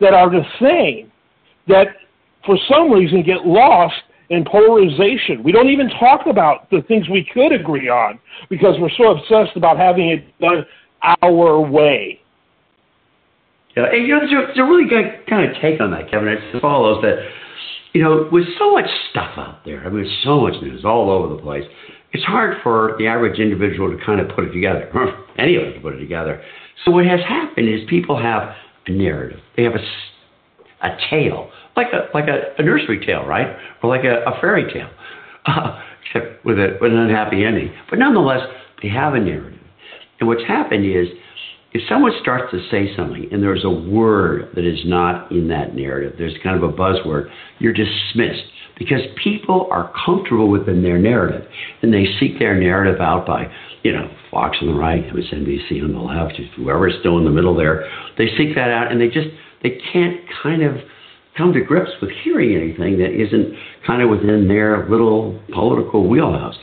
that 0.00 0.14
are 0.14 0.30
the 0.30 0.44
same 0.60 1.10
that 1.68 1.88
for 2.46 2.58
some 2.68 2.90
reason 2.90 3.22
get 3.22 3.46
lost 3.46 3.94
in 4.30 4.44
polarization. 4.44 5.42
We 5.42 5.52
don't 5.52 5.68
even 5.68 5.88
talk 5.90 6.26
about 6.26 6.70
the 6.70 6.82
things 6.88 7.08
we 7.08 7.28
could 7.32 7.52
agree 7.52 7.88
on 7.88 8.18
because 8.48 8.76
we're 8.80 8.90
so 8.96 9.12
obsessed 9.12 9.56
about 9.56 9.76
having 9.76 10.08
it 10.08 10.38
done 10.38 10.64
our 11.22 11.60
way. 11.60 12.20
Yeah, 13.76 13.86
and 13.92 14.06
you 14.06 14.14
know, 14.14 14.20
there's 14.20 14.58
a, 14.58 14.62
really 14.62 14.88
good 14.88 15.26
kind 15.28 15.50
of 15.50 15.60
take 15.60 15.80
on 15.80 15.90
that, 15.90 16.10
Kevin. 16.10 16.28
It 16.28 16.62
follows 16.62 17.02
that, 17.02 17.16
you 17.92 18.02
know, 18.02 18.28
with 18.30 18.44
so 18.58 18.72
much 18.72 18.88
stuff 19.10 19.36
out 19.36 19.64
there, 19.64 19.84
I 19.84 19.90
mean, 19.90 20.08
so 20.22 20.40
much 20.40 20.54
news 20.62 20.84
all 20.84 21.10
over 21.10 21.34
the 21.34 21.42
place, 21.42 21.64
it's 22.12 22.24
hard 22.24 22.58
for 22.62 22.94
the 22.98 23.08
average 23.08 23.40
individual 23.40 23.90
to 23.90 24.04
kind 24.04 24.20
of 24.20 24.28
put 24.34 24.44
it 24.44 24.52
together. 24.52 24.88
Any 25.38 25.56
of 25.56 25.64
us 25.64 25.74
to 25.74 25.80
put 25.80 25.94
it 25.94 25.98
together. 25.98 26.40
So 26.84 26.92
what 26.92 27.04
has 27.06 27.20
happened 27.28 27.68
is 27.68 27.80
people 27.90 28.20
have 28.20 28.54
a 28.86 28.92
narrative. 28.92 29.40
They 29.56 29.64
have 29.64 29.74
a, 29.74 29.84
a 30.84 30.96
tale, 31.10 31.50
like 31.76 31.88
a 31.92 32.08
like 32.14 32.28
a, 32.28 32.60
a 32.60 32.62
nursery 32.62 33.04
tale, 33.04 33.24
right, 33.24 33.56
or 33.82 33.88
like 33.88 34.04
a, 34.04 34.22
a 34.24 34.40
fairy 34.40 34.72
tale, 34.72 34.90
except 36.06 36.44
with 36.44 36.58
a 36.58 36.78
with 36.80 36.92
an 36.92 36.98
unhappy 36.98 37.44
ending. 37.44 37.72
But 37.90 37.98
nonetheless, 37.98 38.46
they 38.82 38.88
have 38.88 39.14
a 39.14 39.20
narrative. 39.20 39.60
And 40.20 40.28
what's 40.28 40.46
happened 40.46 40.84
is, 40.84 41.08
if 41.72 41.82
someone 41.88 42.12
starts 42.20 42.52
to 42.52 42.60
say 42.70 42.94
something 42.96 43.28
and 43.32 43.42
there's 43.42 43.64
a 43.64 43.70
word 43.70 44.50
that 44.54 44.64
is 44.64 44.80
not 44.84 45.32
in 45.32 45.48
that 45.48 45.74
narrative, 45.74 46.14
there's 46.18 46.36
kind 46.42 46.56
of 46.56 46.62
a 46.62 46.72
buzzword, 46.72 47.30
you're 47.58 47.72
dismissed 47.72 48.44
because 48.78 49.00
people 49.22 49.68
are 49.70 49.92
comfortable 50.04 50.48
within 50.48 50.82
their 50.82 50.98
narrative 50.98 51.46
and 51.82 51.92
they 51.92 52.06
seek 52.20 52.38
their 52.38 52.58
narrative 52.58 53.00
out 53.00 53.26
by, 53.26 53.52
you 53.82 53.92
know, 53.92 54.08
Fox 54.30 54.56
on 54.60 54.68
the 54.68 54.74
right, 54.74 55.04
MSNBC 55.08 55.82
on 55.82 55.92
the 55.92 55.98
left, 55.98 56.40
whoever's 56.56 56.94
still 57.00 57.18
in 57.18 57.24
the 57.24 57.30
middle 57.30 57.56
there. 57.56 57.88
They 58.18 58.26
seek 58.36 58.54
that 58.54 58.70
out 58.70 58.90
and 58.90 59.00
they 59.00 59.08
just 59.08 59.28
they 59.64 59.80
can't 59.92 60.20
kind 60.42 60.62
of 60.62 60.76
come 61.36 61.52
to 61.52 61.60
grips 61.60 61.90
with 62.00 62.10
hearing 62.22 62.54
anything 62.54 62.98
that 62.98 63.10
isn't 63.10 63.56
kind 63.84 64.02
of 64.02 64.10
within 64.10 64.46
their 64.46 64.88
little 64.88 65.40
political 65.52 66.08
wheelhouse. 66.08 66.54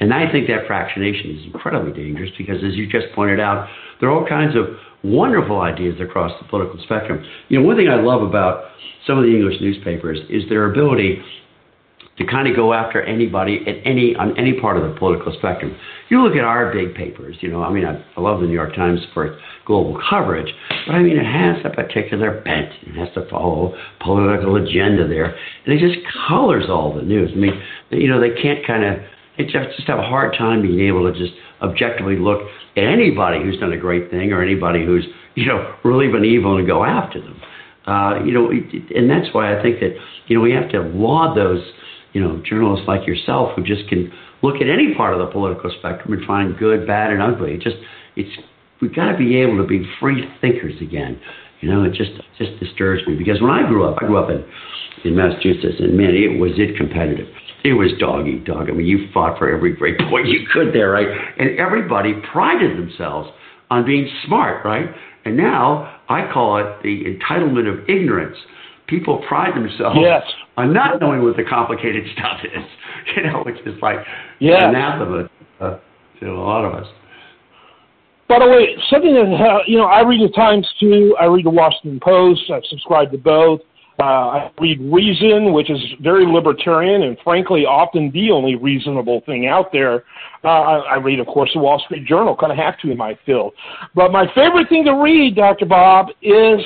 And 0.00 0.12
I 0.12 0.30
think 0.30 0.48
that 0.48 0.68
fractionation 0.68 1.38
is 1.38 1.46
incredibly 1.46 1.92
dangerous 1.92 2.30
because, 2.36 2.58
as 2.62 2.74
you 2.74 2.86
just 2.86 3.06
pointed 3.14 3.40
out, 3.40 3.68
there 4.00 4.10
are 4.10 4.12
all 4.12 4.28
kinds 4.28 4.54
of 4.54 4.66
wonderful 5.02 5.60
ideas 5.60 6.00
across 6.00 6.32
the 6.42 6.46
political 6.48 6.78
spectrum. 6.84 7.24
You 7.48 7.60
know, 7.60 7.66
one 7.66 7.76
thing 7.76 7.88
I 7.88 8.00
love 8.00 8.22
about 8.22 8.64
some 9.06 9.18
of 9.18 9.24
the 9.24 9.30
English 9.30 9.60
newspapers 9.60 10.18
is 10.28 10.42
their 10.48 10.70
ability 10.70 11.22
to 12.18 12.26
kind 12.26 12.48
of 12.48 12.56
go 12.56 12.72
after 12.72 13.00
anybody 13.02 13.60
at 13.66 13.76
any 13.84 14.14
on 14.16 14.36
any 14.36 14.60
part 14.60 14.76
of 14.76 14.82
the 14.82 14.98
political 14.98 15.32
spectrum. 15.38 15.76
You 16.08 16.22
look 16.22 16.36
at 16.36 16.44
our 16.44 16.72
big 16.72 16.94
papers, 16.94 17.36
you 17.40 17.50
know, 17.50 17.62
I 17.62 17.72
mean, 17.72 17.84
I, 17.84 18.02
I 18.16 18.20
love 18.20 18.40
the 18.40 18.46
New 18.46 18.54
York 18.54 18.74
Times 18.74 19.00
for 19.14 19.26
its 19.26 19.42
global 19.66 20.00
coverage, 20.10 20.52
but 20.86 20.94
I 20.94 21.02
mean, 21.02 21.16
it 21.16 21.24
has 21.24 21.64
a 21.64 21.70
particular 21.70 22.40
bent. 22.42 22.72
It 22.82 22.96
has 22.96 23.12
to 23.14 23.28
follow 23.30 23.74
political 24.00 24.56
agenda 24.56 25.06
there, 25.06 25.36
and 25.64 25.74
it 25.74 25.78
just 25.78 25.98
colors 26.26 26.64
all 26.68 26.94
the 26.94 27.02
news. 27.02 27.30
I 27.32 27.36
mean, 27.36 27.62
you 27.90 28.08
know, 28.08 28.20
they 28.20 28.30
can't 28.40 28.66
kind 28.66 28.84
of 28.84 28.98
they 29.36 29.44
just 29.44 29.76
just 29.76 29.86
have 29.86 30.00
a 30.00 30.06
hard 30.06 30.36
time 30.36 30.62
being 30.62 30.80
able 30.88 31.10
to 31.10 31.16
just 31.16 31.32
objectively 31.62 32.16
look 32.16 32.40
at 32.76 32.82
anybody 32.82 33.42
who's 33.42 33.58
done 33.58 33.72
a 33.72 33.78
great 33.78 34.10
thing 34.10 34.32
or 34.32 34.42
anybody 34.42 34.84
who's 34.84 35.06
you 35.36 35.46
know 35.46 35.76
really 35.84 36.10
been 36.10 36.24
evil 36.24 36.56
and 36.58 36.66
go 36.66 36.84
after 36.84 37.20
them. 37.20 37.40
Uh, 37.86 38.22
you 38.22 38.32
know, 38.32 38.50
and 38.50 39.08
that's 39.08 39.32
why 39.32 39.56
I 39.56 39.62
think 39.62 39.80
that 39.80 39.94
you 40.26 40.36
know 40.36 40.42
we 40.42 40.52
have 40.52 40.68
to 40.72 40.80
laud 40.80 41.36
those 41.36 41.62
you 42.12 42.20
know, 42.20 42.42
journalists 42.44 42.86
like 42.88 43.06
yourself 43.06 43.52
who 43.56 43.64
just 43.64 43.88
can 43.88 44.12
look 44.42 44.56
at 44.56 44.68
any 44.68 44.94
part 44.94 45.14
of 45.14 45.20
the 45.20 45.26
political 45.26 45.70
spectrum 45.78 46.12
and 46.12 46.26
find 46.26 46.56
good, 46.58 46.86
bad, 46.86 47.10
and 47.10 47.22
ugly. 47.22 47.54
It 47.54 47.60
just, 47.60 47.76
it's, 48.16 48.30
we've 48.80 48.94
got 48.94 49.12
to 49.12 49.18
be 49.18 49.36
able 49.36 49.56
to 49.58 49.66
be 49.66 49.84
free 50.00 50.24
thinkers 50.40 50.74
again. 50.80 51.20
You 51.60 51.70
know, 51.70 51.84
it 51.84 51.92
just, 51.92 52.12
just 52.38 52.58
disturbs 52.60 53.06
me 53.06 53.16
because 53.16 53.40
when 53.42 53.50
I 53.50 53.66
grew 53.68 53.84
up, 53.84 53.98
I 54.00 54.06
grew 54.06 54.16
up 54.16 54.30
in, 54.30 54.44
in 55.04 55.16
Massachusetts, 55.16 55.76
and 55.80 55.96
man, 55.96 56.14
it 56.14 56.38
was 56.38 56.52
it 56.56 56.76
competitive. 56.76 57.26
It 57.64 57.72
was 57.72 57.90
dog 57.98 58.28
eat 58.28 58.44
dog. 58.44 58.70
I 58.70 58.72
mean, 58.72 58.86
you 58.86 59.08
fought 59.12 59.38
for 59.38 59.52
every 59.52 59.74
great 59.74 59.98
point 60.08 60.28
you 60.28 60.46
could 60.52 60.72
there, 60.72 60.90
right? 60.90 61.08
And 61.38 61.58
everybody 61.58 62.14
prided 62.32 62.78
themselves 62.78 63.28
on 63.70 63.84
being 63.84 64.08
smart, 64.24 64.64
right? 64.64 64.88
And 65.24 65.36
now 65.36 66.00
I 66.08 66.30
call 66.32 66.58
it 66.58 66.82
the 66.82 67.04
entitlement 67.04 67.68
of 67.68 67.88
ignorance 67.88 68.38
people 68.88 69.22
pride 69.28 69.54
themselves 69.54 69.98
yes. 70.00 70.22
On 70.58 70.72
not 70.72 71.00
knowing 71.00 71.22
what 71.22 71.36
the 71.36 71.44
complicated 71.44 72.04
stuff 72.18 72.40
is, 72.44 72.64
you 73.16 73.22
know, 73.22 73.42
which 73.44 73.58
is 73.64 73.80
like 73.80 73.98
yes. 74.40 74.62
anathema 74.64 75.28
uh, 75.60 75.78
to 76.20 76.26
a 76.26 76.34
lot 76.34 76.64
of 76.64 76.74
us. 76.74 76.86
By 78.28 78.40
the 78.40 78.46
way, 78.46 78.76
something 78.90 79.14
that 79.14 79.22
uh, 79.22 79.60
you 79.66 79.78
know, 79.78 79.86
I 79.86 80.02
read 80.02 80.20
the 80.20 80.32
Times 80.34 80.68
too. 80.78 81.16
I 81.18 81.24
read 81.26 81.46
the 81.46 81.50
Washington 81.50 81.98
Post. 82.02 82.50
I've 82.52 82.64
subscribed 82.68 83.12
to 83.12 83.18
both. 83.18 83.60
Uh, 84.00 84.04
I 84.04 84.50
read 84.60 84.78
Reason, 84.80 85.52
which 85.52 85.70
is 85.70 85.80
very 86.02 86.24
libertarian 86.26 87.02
and 87.02 87.16
frankly 87.24 87.62
often 87.62 88.12
the 88.12 88.30
only 88.30 88.54
reasonable 88.54 89.22
thing 89.26 89.46
out 89.46 89.72
there. 89.72 90.04
Uh, 90.44 90.48
I, 90.48 90.76
I 90.78 90.96
read, 90.96 91.18
of 91.18 91.26
course, 91.26 91.50
the 91.54 91.60
Wall 91.60 91.80
Street 91.84 92.06
Journal. 92.06 92.36
Kind 92.36 92.52
of 92.52 92.58
have 92.58 92.78
to 92.80 92.90
in 92.90 92.96
my 92.96 93.18
field. 93.24 93.54
But 93.94 94.12
my 94.12 94.26
favorite 94.34 94.68
thing 94.68 94.84
to 94.84 94.92
read, 94.92 95.34
Dr. 95.34 95.66
Bob, 95.66 96.08
is 96.22 96.60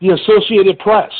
the 0.00 0.10
Associated 0.10 0.78
Press. 0.78 1.12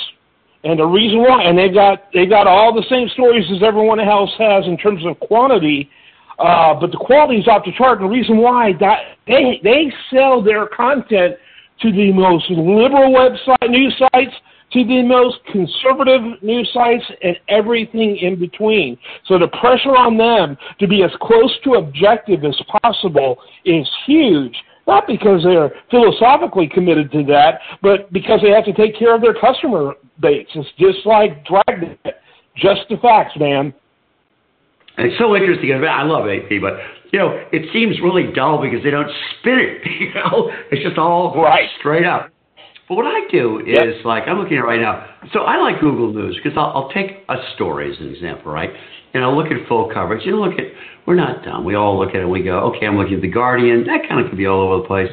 And 0.65 0.79
the 0.79 0.87
reason 0.87 1.21
why, 1.21 1.45
and 1.45 1.59
they've 1.59 1.75
got 1.75 2.11
they've 2.15 2.29
got 2.29 2.47
all 2.47 2.75
the 2.75 2.85
same 2.89 3.09
stories 3.11 3.45
as 3.55 3.63
everyone 3.63 4.01
else 4.01 4.31
has 4.39 4.65
in 4.67 4.79
terms 4.79 5.05
of 5.05 5.21
quantity, 5.21 5.91
uh, 6.39 6.73
but 6.81 6.91
the 6.91 6.97
quality 6.97 7.39
is 7.39 7.49
off 7.49 7.65
the 7.67 7.73
chart. 7.77 8.01
And 8.01 8.09
the 8.09 8.13
reason 8.13 8.39
why 8.39 8.73
that 8.81 9.17
they 9.27 9.61
they 9.63 9.93
sell 10.11 10.43
their 10.43 10.67
content 10.67 11.37
to 11.83 11.93
the 11.93 12.13
most 12.13 12.49
liberal 12.49 13.13
website 13.13 13.69
news 13.69 13.95
sites, 13.99 14.33
to 14.73 14.85
the 14.85 15.03
most 15.03 15.37
conservative 15.53 16.43
news 16.43 16.71
sites, 16.73 17.05
and 17.23 17.37
everything 17.49 18.17
in 18.17 18.39
between. 18.41 18.97
So 19.27 19.39
the 19.39 19.49
pressure 19.49 19.95
on 19.95 20.17
them 20.17 20.57
to 20.81 20.89
be 20.89 21.03
as 21.03 21.11
close 21.21 21.53
to 21.65 21.75
objective 21.75 22.43
as 22.43 22.59
possible 22.81 23.37
is 23.67 23.87
huge. 24.07 24.57
Not 24.87 25.07
because 25.07 25.43
they're 25.43 25.73
philosophically 25.91 26.69
committed 26.69 27.11
to 27.13 27.25
that, 27.25 27.61
but 27.81 28.13
because 28.13 28.41
they 28.43 28.51
have 28.51 28.65
to 28.67 28.73
take 28.73 28.99
care 28.99 29.15
of 29.15 29.23
their 29.23 29.35
customer 29.35 29.95
base. 30.21 30.47
It's 30.55 30.69
just 30.79 31.07
like 31.07 31.45
Dragnet. 31.47 31.99
Just 32.57 32.83
the 32.89 32.97
facts, 32.99 33.33
man. 33.39 33.75
it's 34.99 35.19
so 35.19 35.35
interesting. 35.35 35.73
I 35.73 36.03
love 36.05 36.29
AP, 36.29 36.61
but 36.61 36.75
you 37.13 37.19
know, 37.19 37.41
it 37.53 37.73
seems 37.73 37.97
really 38.03 38.33
dull 38.33 38.61
because 38.61 38.83
they 38.85 38.91
don't 38.91 39.11
spin 39.39 39.59
it. 39.59 39.83
You 40.01 40.15
know, 40.15 40.51
it's 40.71 40.83
just 40.83 40.99
all 40.99 41.35
right 41.41 41.69
straight 41.79 42.05
up. 42.05 42.31
But 42.89 42.97
what 42.97 43.07
I 43.07 43.27
do 43.31 43.61
is 43.61 43.67
yep. 43.69 44.05
like 44.05 44.25
I'm 44.27 44.39
looking 44.39 44.59
at 44.59 44.65
it 44.65 44.67
right 44.67 44.81
now. 44.81 45.07
So 45.33 45.41
I 45.41 45.57
like 45.57 45.81
Google 45.81 46.13
News 46.13 46.39
because 46.43 46.57
I'll, 46.57 46.73
I'll 46.75 46.91
take 46.91 47.25
a 47.29 47.37
story 47.55 47.91
as 47.91 47.99
an 48.01 48.13
example, 48.13 48.53
right? 48.53 48.71
And 49.15 49.23
I'll 49.23 49.37
look 49.37 49.51
at 49.51 49.69
full 49.69 49.91
coverage. 49.93 50.27
You 50.27 50.39
look 50.41 50.59
at 50.59 50.67
we're 51.07 51.15
not 51.15 51.45
dumb. 51.45 51.65
We 51.65 51.75
all 51.75 51.99
look 51.99 52.11
at 52.11 52.17
it 52.17 52.23
and 52.23 52.31
we 52.31 52.43
go, 52.43 52.59
okay, 52.75 52.87
I'm 52.87 52.97
looking 52.97 53.17
at 53.17 53.23
the 53.23 53.31
Guardian. 53.31 53.85
That 53.87 54.09
kind 54.09 54.21
of 54.21 54.29
could 54.29 54.39
be 54.39 54.47
all 54.47 54.61
over 54.61 54.83
the 54.83 54.89
place. 54.89 55.11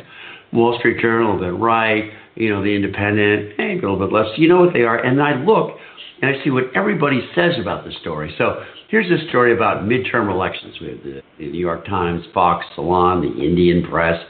Wall 0.51 0.77
Street 0.79 1.01
Journal, 1.01 1.39
bit 1.39 1.53
right 1.53 2.11
you 2.35 2.49
know, 2.49 2.63
the 2.63 2.69
independent, 2.69 3.57
maybe 3.57 3.79
a 3.79 3.89
little 3.89 3.99
bit 3.99 4.13
less. 4.13 4.27
You 4.37 4.47
know 4.47 4.59
what 4.61 4.73
they 4.73 4.81
are. 4.81 4.97
And 4.97 5.21
I 5.21 5.35
look 5.35 5.77
and 6.21 6.35
I 6.35 6.43
see 6.43 6.49
what 6.49 6.65
everybody 6.75 7.21
says 7.35 7.53
about 7.59 7.85
the 7.85 7.91
story. 8.01 8.33
So 8.37 8.63
here's 8.89 9.09
a 9.11 9.27
story 9.29 9.53
about 9.53 9.83
midterm 9.83 10.31
elections. 10.31 10.75
We 10.79 10.87
have 10.89 11.03
the, 11.03 11.21
the 11.37 11.51
New 11.51 11.59
York 11.59 11.85
Times, 11.85 12.23
Fox, 12.33 12.65
Salon, 12.75 13.21
the 13.21 13.43
Indian 13.43 13.83
Press, 13.89 14.23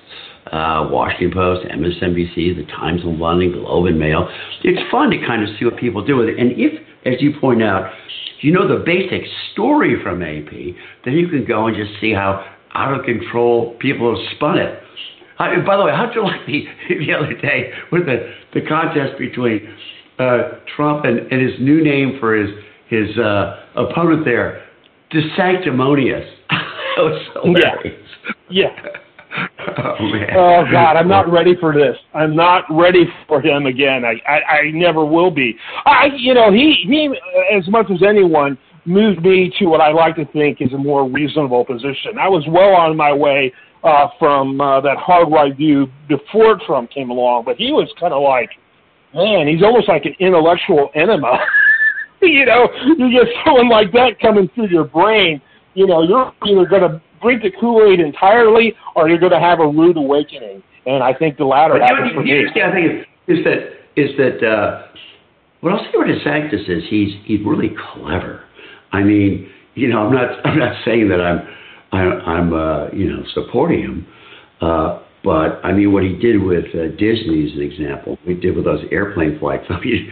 uh, 0.51 0.87
Washington 0.91 1.31
Post, 1.31 1.67
MSNBC, 1.67 2.55
the 2.55 2.65
Times 2.71 3.01
of 3.01 3.17
London, 3.17 3.53
Globe 3.53 3.87
and 3.87 3.97
Mail. 3.99 4.27
It's 4.63 4.81
fun 4.91 5.09
to 5.11 5.17
kind 5.25 5.43
of 5.43 5.49
see 5.57 5.65
what 5.65 5.77
people 5.77 6.03
do 6.03 6.17
with 6.17 6.29
it. 6.29 6.39
And 6.39 6.51
if, 6.53 6.73
as 7.05 7.21
you 7.21 7.33
point 7.39 7.63
out, 7.63 7.91
you 8.41 8.51
know 8.51 8.67
the 8.67 8.83
basic 8.83 9.21
story 9.53 10.01
from 10.03 10.21
AP, 10.21 10.51
then 11.05 11.13
you 11.13 11.27
can 11.29 11.45
go 11.45 11.67
and 11.67 11.75
just 11.77 11.91
see 12.01 12.11
how 12.11 12.45
out 12.73 12.97
of 12.97 13.05
control 13.05 13.75
people 13.79 14.15
have 14.15 14.35
spun 14.35 14.57
it. 14.57 14.79
I, 15.39 15.59
by 15.65 15.77
the 15.77 15.85
way, 15.85 15.91
how'd 15.91 16.13
you 16.13 16.23
like 16.23 16.45
the 16.45 16.65
the 17.05 17.13
other 17.13 17.33
day 17.33 17.71
with 17.91 18.05
the 18.05 18.33
the 18.53 18.61
contest 18.67 19.17
between 19.17 19.73
uh, 20.19 20.59
Trump 20.75 21.05
and, 21.05 21.19
and 21.31 21.41
his 21.41 21.59
new 21.59 21.83
name 21.83 22.17
for 22.19 22.35
his 22.35 22.49
his 22.87 23.17
uh, 23.17 23.63
opponent 23.75 24.25
there, 24.25 24.67
DeSanctimonious. 25.13 26.29
that 26.49 27.03
was 27.03 27.27
hilarious. 27.41 28.07
Yeah. 28.49 28.67
yeah. 28.83 28.89
oh, 29.77 29.95
oh 30.35 30.63
God, 30.71 30.97
I'm 30.97 31.07
not 31.07 31.31
ready 31.31 31.55
for 31.59 31.73
this. 31.73 31.95
I'm 32.13 32.35
not 32.35 32.65
ready 32.69 33.05
for 33.27 33.41
him 33.41 33.65
again. 33.65 34.03
I, 34.05 34.15
I 34.27 34.57
I 34.57 34.71
never 34.71 35.05
will 35.05 35.31
be. 35.31 35.55
I 35.85 36.09
you 36.17 36.33
know 36.33 36.51
he 36.51 36.75
he 36.87 37.09
as 37.55 37.67
much 37.67 37.87
as 37.91 38.01
anyone 38.07 38.57
moved 38.85 39.21
me 39.23 39.51
to 39.59 39.65
what 39.65 39.81
I 39.81 39.91
like 39.91 40.15
to 40.15 40.25
think 40.25 40.61
is 40.61 40.73
a 40.73 40.77
more 40.77 41.07
reasonable 41.09 41.65
position. 41.65 42.17
I 42.19 42.27
was 42.27 42.43
well 42.47 42.75
on 42.75 42.97
my 42.97 43.13
way 43.13 43.53
uh, 43.83 44.07
from 44.19 44.59
uh, 44.59 44.81
that 44.81 44.97
hard 44.97 45.31
right 45.31 45.55
view 45.55 45.87
before 46.07 46.59
Trump 46.65 46.89
came 46.91 47.09
along, 47.09 47.43
but 47.45 47.57
he 47.57 47.71
was 47.71 47.91
kind 47.99 48.13
of 48.13 48.23
like, 48.23 48.49
man, 49.13 49.47
he's 49.47 49.63
almost 49.63 49.87
like 49.87 50.05
an 50.05 50.15
intellectual 50.19 50.89
enema. 50.95 51.39
you 52.21 52.45
know, 52.45 52.69
you 52.97 53.11
get 53.11 53.27
someone 53.45 53.69
like 53.69 53.91
that 53.91 54.19
coming 54.19 54.49
through 54.55 54.69
your 54.69 54.85
brain, 54.85 55.41
you 55.73 55.87
know, 55.87 56.03
you're 56.03 56.33
either 56.43 56.65
going 56.67 56.81
to 56.81 57.01
drink 57.21 57.43
the 57.43 57.51
Kool-Aid 57.59 57.99
entirely 57.99 58.75
or 58.95 59.09
you're 59.09 59.19
going 59.19 59.31
to 59.31 59.39
have 59.39 59.59
a 59.59 59.67
rude 59.67 59.97
awakening. 59.97 60.63
And 60.85 61.03
I 61.03 61.13
think 61.13 61.37
the 61.37 61.45
latter 61.45 61.75
but 61.75 61.81
happens 61.81 62.13
for 62.13 62.23
me. 62.23 62.45
I 62.47 62.71
think 62.71 63.07
is 63.27 63.43
that 63.43 63.59
is 63.95 64.09
that 64.17 64.47
uh, 64.47 64.87
what 65.61 65.73
I'll 65.73 65.83
say 65.83 65.91
about 65.93 66.07
DeSantis 66.07 66.69
is 66.69 66.83
he's 66.89 67.13
he's 67.25 67.39
really 67.45 67.71
clever. 67.93 68.43
I 68.91 69.03
mean, 69.03 69.49
you 69.75 69.89
know, 69.89 70.07
I'm 70.07 70.13
not 70.13 70.45
I'm 70.45 70.57
not 70.57 70.75
saying 70.83 71.09
that 71.09 71.21
I'm 71.21 71.47
I, 71.91 71.99
I'm 71.99 72.53
uh, 72.53 72.89
you 72.91 73.11
know 73.11 73.23
supporting 73.33 73.81
him. 73.81 74.07
Uh, 74.59 75.01
but 75.23 75.63
I 75.63 75.71
mean, 75.71 75.93
what 75.93 76.03
he 76.03 76.15
did 76.15 76.41
with 76.41 76.65
uh, 76.73 76.89
Disney 76.97 77.45
is 77.45 77.53
an 77.53 77.61
example. 77.61 78.17
He 78.23 78.33
did 78.33 78.55
with 78.55 78.65
those 78.65 78.83
airplane 78.91 79.37
flights. 79.39 79.65
I 79.69 79.79
mean, 79.79 80.11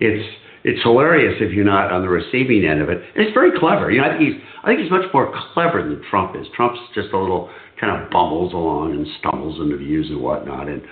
it's 0.00 0.36
it's 0.66 0.82
hilarious 0.82 1.38
if 1.40 1.52
you're 1.52 1.64
not 1.64 1.92
on 1.92 2.02
the 2.02 2.08
receiving 2.08 2.64
end 2.64 2.82
of 2.82 2.88
it. 2.88 2.98
And 2.98 3.24
it's 3.24 3.32
very 3.32 3.56
clever. 3.56 3.88
You 3.88 4.00
know, 4.00 4.10
I 4.10 4.18
think 4.18 4.20
he's 4.20 4.42
I 4.64 4.66
think 4.66 4.80
he's 4.80 4.90
much 4.90 5.06
more 5.14 5.32
clever 5.54 5.80
than 5.80 6.02
Trump 6.10 6.34
is. 6.34 6.44
Trump's 6.56 6.80
just 6.92 7.12
a 7.12 7.18
little 7.18 7.48
kind 7.80 8.02
of 8.02 8.10
bumbles 8.10 8.52
along 8.52 8.90
and 8.90 9.06
stumbles 9.20 9.60
into 9.60 9.76
views 9.76 10.08
and 10.10 10.20
whatnot, 10.20 10.68
and 10.68 10.82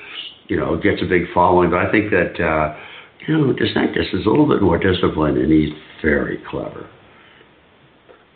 you 0.47 0.57
know 0.57 0.76
gets 0.78 1.02
a 1.02 1.07
big 1.07 1.23
following. 1.35 1.71
But 1.71 1.81
I 1.81 1.90
think 1.90 2.11
that 2.11 2.38
uh, 2.38 2.78
you 3.26 3.37
know 3.37 3.52
DeSantis 3.52 4.14
is 4.14 4.25
a 4.26 4.31
little 4.31 4.47
bit 4.47 4.62
more 4.62 4.78
disciplined, 4.78 5.38
and 5.38 5.50
he's 5.50 5.75
very 6.00 6.38
clever. 6.49 6.88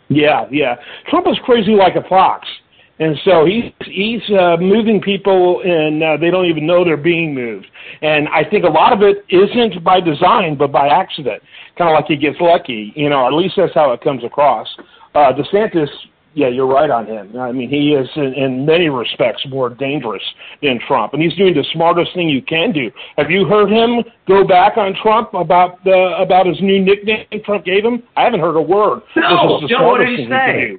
Yeah, 0.09 0.45
yeah. 0.51 0.75
Trump 1.07 1.25
is 1.27 1.37
crazy 1.45 1.71
like 1.71 1.95
a 1.95 2.03
fox. 2.09 2.49
And 2.99 3.17
so 3.23 3.45
he's 3.45 3.71
he's 3.85 4.21
uh, 4.37 4.57
moving 4.59 4.99
people, 5.01 5.61
and 5.63 6.03
uh, 6.03 6.17
they 6.17 6.29
don't 6.29 6.47
even 6.47 6.67
know 6.67 6.83
they're 6.83 6.97
being 6.97 7.33
moved. 7.33 7.67
And 8.01 8.27
I 8.27 8.43
think 8.43 8.65
a 8.65 8.69
lot 8.69 8.91
of 8.91 9.01
it 9.01 9.25
isn't 9.29 9.83
by 9.83 10.01
design, 10.01 10.57
but 10.57 10.71
by 10.71 10.87
accident. 10.87 11.41
Kind 11.77 11.89
of 11.89 11.95
like 11.95 12.05
he 12.07 12.17
gets 12.17 12.37
lucky, 12.41 12.91
you 12.95 13.09
know. 13.09 13.25
At 13.25 13.33
least 13.33 13.53
that's 13.55 13.73
how 13.73 13.93
it 13.93 14.01
comes 14.01 14.25
across. 14.25 14.67
Uh, 15.15 15.31
DeSantis, 15.31 15.87
yeah, 16.33 16.49
you're 16.49 16.67
right 16.67 16.89
on 16.89 17.05
him. 17.05 17.39
I 17.39 17.53
mean, 17.53 17.69
he 17.69 17.93
is 17.93 18.07
in, 18.17 18.33
in 18.33 18.65
many 18.65 18.89
respects 18.89 19.45
more 19.47 19.69
dangerous 19.69 20.21
than 20.61 20.79
Trump, 20.85 21.13
and 21.13 21.23
he's 21.23 21.33
doing 21.35 21.53
the 21.53 21.65
smartest 21.73 22.13
thing 22.13 22.27
you 22.27 22.41
can 22.41 22.73
do. 22.73 22.91
Have 23.17 23.31
you 23.31 23.45
heard 23.45 23.71
him 23.71 24.03
go 24.27 24.45
back 24.45 24.75
on 24.75 24.93
Trump 25.01 25.33
about 25.33 25.81
the 25.85 26.15
about 26.19 26.45
his 26.47 26.59
new 26.61 26.83
nickname 26.83 27.25
Trump 27.45 27.63
gave 27.63 27.83
him? 27.83 28.03
I 28.17 28.23
haven't 28.23 28.41
heard 28.41 28.57
a 28.57 28.61
word. 28.61 29.01
No, 29.15 29.61
Joe, 29.69 29.87
what 29.87 29.99
did 29.99 30.19
he 30.19 30.27
say? 30.27 30.75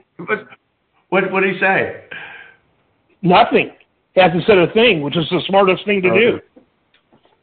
What 1.11 1.31
what 1.31 1.41
did 1.41 1.55
he 1.55 1.61
say? 1.61 2.05
Nothing. 3.23 3.73
He 4.15 4.21
hasn't 4.21 4.45
said 4.47 4.59
a 4.59 4.73
thing, 4.73 5.03
which 5.03 5.17
is 5.17 5.29
the 5.31 5.43
smartest 5.47 5.85
thing 5.85 6.03
to 6.03 6.09
okay. 6.09 6.19
do. 6.19 6.41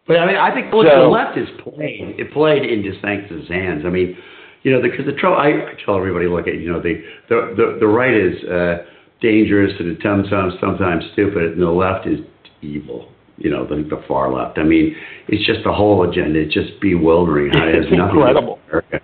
But 0.08 0.20
I 0.20 0.26
mean, 0.26 0.36
I 0.38 0.54
think 0.54 0.74
look, 0.74 0.88
so, 0.88 1.02
the 1.02 1.08
left 1.08 1.38
is 1.38 1.48
played. 1.62 2.16
It 2.18 2.32
played 2.32 2.64
in 2.64 2.82
DeSantis' 2.82 3.52
hands. 3.52 3.84
I 3.86 3.90
mean, 3.90 4.18
you 4.64 4.72
know, 4.72 4.82
because 4.82 5.06
the, 5.06 5.12
the 5.12 5.18
trouble. 5.18 5.38
I, 5.38 5.50
I 5.50 5.74
tell 5.86 5.98
everybody, 5.98 6.28
look 6.28 6.48
at 6.48 6.56
you 6.56 6.72
know, 6.72 6.82
the 6.82 7.04
the 7.30 7.54
the, 7.56 7.78
the 7.82 7.88
right 7.88 8.14
is 8.14 8.44
uh, 8.46 8.86
dangerous 9.22 9.74
and 9.80 9.98
sometimes 10.02 10.54
sometimes 10.62 11.04
stupid, 11.14 11.54
and 11.54 11.62
the 11.62 11.70
left 11.70 12.08
is 12.08 12.20
evil. 12.62 13.12
You 13.38 13.52
know, 13.52 13.68
the, 13.68 13.88
the 13.88 14.02
far 14.08 14.34
left. 14.34 14.58
I 14.58 14.64
mean, 14.64 14.96
it's 15.28 15.46
just 15.46 15.64
the 15.64 15.72
whole 15.72 16.10
agenda. 16.10 16.40
It's 16.40 16.54
just 16.54 16.80
bewildering. 16.82 17.52
How 17.54 17.68
it 17.68 17.76
has 17.76 17.86
nothing 17.92 18.18
incredible. 18.18 18.60
To 18.66 18.70
America. 18.70 19.02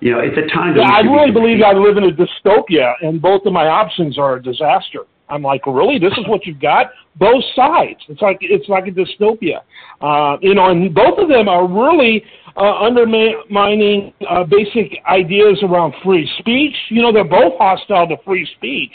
You 0.00 0.12
know, 0.12 0.20
it's 0.20 0.36
a 0.36 0.54
time. 0.54 0.76
Yeah, 0.76 0.90
I 0.90 1.00
really 1.00 1.30
believe 1.30 1.62
I 1.62 1.72
live 1.72 1.96
in 1.96 2.04
a 2.04 2.12
dystopia, 2.12 2.92
and 3.00 3.20
both 3.20 3.46
of 3.46 3.52
my 3.52 3.66
options 3.66 4.18
are 4.18 4.36
a 4.36 4.42
disaster. 4.42 5.00
I'm 5.28 5.42
like, 5.42 5.66
really? 5.66 5.98
This 5.98 6.12
is 6.12 6.26
what 6.28 6.46
you've 6.46 6.60
got? 6.60 6.86
Both 7.16 7.42
sides. 7.54 7.98
It's 8.08 8.20
like 8.20 8.38
it's 8.40 8.68
like 8.68 8.86
a 8.86 8.90
dystopia. 8.90 9.60
Uh, 10.00 10.36
you 10.40 10.54
know, 10.54 10.70
and 10.70 10.94
both 10.94 11.18
of 11.18 11.28
them 11.28 11.48
are 11.48 11.66
really 11.66 12.22
uh, 12.56 12.76
undermining 12.78 14.12
uh, 14.28 14.44
basic 14.44 14.98
ideas 15.08 15.58
around 15.62 15.94
free 16.04 16.30
speech. 16.38 16.74
You 16.90 17.02
know, 17.02 17.12
they're 17.12 17.24
both 17.24 17.54
hostile 17.58 18.06
to 18.08 18.16
free 18.24 18.48
speech. 18.56 18.92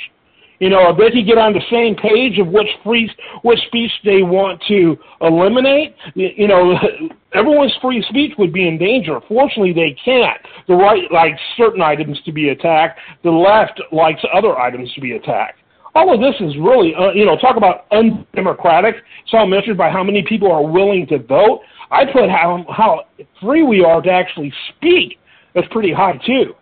You 0.62 0.70
know, 0.70 0.84
I 0.88 0.92
bet 0.92 1.16
you 1.16 1.26
get 1.26 1.40
on 1.40 1.54
the 1.54 1.66
same 1.72 1.96
page 1.96 2.38
of 2.38 2.48
which 2.48 2.68
free, 2.84 3.12
which 3.42 3.58
speech 3.66 3.90
they 4.06 4.22
want 4.22 4.62
to 4.68 4.96
eliminate. 5.20 5.96
You 6.14 6.48
know, 6.48 6.78
everyone's 7.34 7.74
free 7.82 8.06
speech 8.08 8.34
would 8.38 8.54
be 8.54 8.68
in 8.68 8.78
danger. 8.78 9.20
Fortunately, 9.28 9.74
they 9.74 9.98
can't. 10.06 10.40
The 10.68 10.76
right 10.76 11.12
likes 11.12 11.42
certain 11.58 11.82
items 11.82 12.22
to 12.26 12.32
be 12.32 12.50
attacked. 12.50 13.00
The 13.24 13.32
left 13.32 13.82
likes 13.92 14.22
other 14.32 14.56
items 14.60 14.94
to 14.94 15.02
be 15.02 15.14
attacked 15.14 15.58
all 15.94 16.14
of 16.14 16.22
this 16.22 16.36
is 16.40 16.56
really, 16.58 16.96
uh, 16.96 17.12
you 17.12 17.26
know, 17.26 17.36
talk 17.38 17.58
about 17.58 17.86
undemocratic. 17.92 18.96
It's 19.24 19.34
all 19.34 19.46
measured 19.46 19.78
by 19.78 19.90
how 19.90 20.04
many 20.04 20.24
people 20.24 20.50
are 20.50 20.66
willing 20.66 21.06
to 21.08 21.20
vote. 21.20 21.62
I 21.92 22.06
put 22.06 22.30
how 22.30 22.66
how 22.70 23.08
free 23.42 23.64
we 23.64 23.84
are 23.84 24.02
to 24.02 24.10
actually 24.10 24.54
speak. 24.70 25.20
That's 25.54 25.68
pretty 25.70 25.92
high 25.92 26.18
too. 26.26 26.56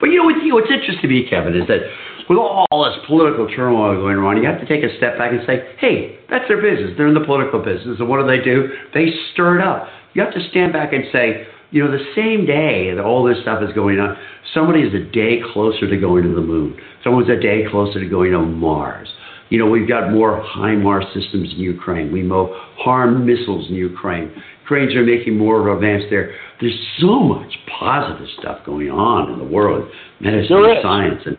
But 0.00 0.06
you 0.06 0.18
know 0.18 0.24
what's, 0.24 0.38
you 0.42 0.48
know, 0.48 0.56
what's 0.56 0.70
interesting 0.70 1.02
to 1.02 1.08
me, 1.08 1.26
Kevin, 1.30 1.54
is 1.54 1.66
that 1.68 1.80
with 2.28 2.38
all 2.38 2.84
this 2.84 2.98
political 3.06 3.48
turmoil 3.48 3.96
going 3.96 4.18
on, 4.18 4.36
you 4.36 4.44
have 4.44 4.60
to 4.60 4.66
take 4.66 4.84
a 4.84 4.94
step 4.98 5.16
back 5.16 5.32
and 5.32 5.40
say, 5.46 5.74
hey, 5.78 6.18
that's 6.28 6.44
their 6.48 6.60
business. 6.60 6.92
They're 6.96 7.08
in 7.08 7.14
the 7.14 7.24
political 7.24 7.60
business, 7.60 7.96
and 7.98 8.08
what 8.08 8.20
do 8.20 8.26
they 8.26 8.44
do? 8.44 8.68
They 8.92 9.08
stir 9.32 9.60
it 9.60 9.66
up. 9.66 9.88
You 10.14 10.22
have 10.22 10.34
to 10.34 10.48
stand 10.50 10.72
back 10.72 10.92
and 10.92 11.04
say, 11.12 11.46
you 11.70 11.84
know, 11.84 11.90
the 11.90 12.04
same 12.16 12.46
day 12.46 12.94
that 12.94 13.04
all 13.04 13.24
this 13.24 13.40
stuff 13.42 13.62
is 13.62 13.72
going 13.74 13.98
on, 13.98 14.16
somebody 14.54 14.82
is 14.82 14.94
a 14.94 15.04
day 15.12 15.40
closer 15.52 15.88
to 15.88 15.96
going 15.96 16.24
to 16.24 16.34
the 16.34 16.40
moon. 16.40 16.76
Someone's 17.04 17.28
a 17.28 17.40
day 17.40 17.64
closer 17.70 18.00
to 18.00 18.08
going 18.08 18.32
to 18.32 18.40
Mars. 18.40 19.08
You 19.50 19.58
know, 19.58 19.66
we've 19.66 19.88
got 19.88 20.12
more 20.12 20.42
HIMARS 20.42 21.06
systems 21.14 21.52
in 21.54 21.60
Ukraine. 21.60 22.12
We 22.12 22.22
know 22.22 22.54
harm 22.76 23.24
missiles 23.24 23.68
in 23.68 23.74
Ukraine. 23.74 24.30
Ukrainians 24.62 24.94
are 24.96 25.04
making 25.04 25.38
more 25.38 25.72
advance 25.72 26.04
there. 26.10 26.34
There's 26.60 26.78
so 27.00 27.20
much 27.20 27.54
positive 27.78 28.28
stuff 28.38 28.66
going 28.66 28.90
on 28.90 29.32
in 29.32 29.38
the 29.38 29.44
world, 29.44 29.90
medicine, 30.20 30.56
and 30.56 30.82
science, 30.82 31.22
and 31.24 31.37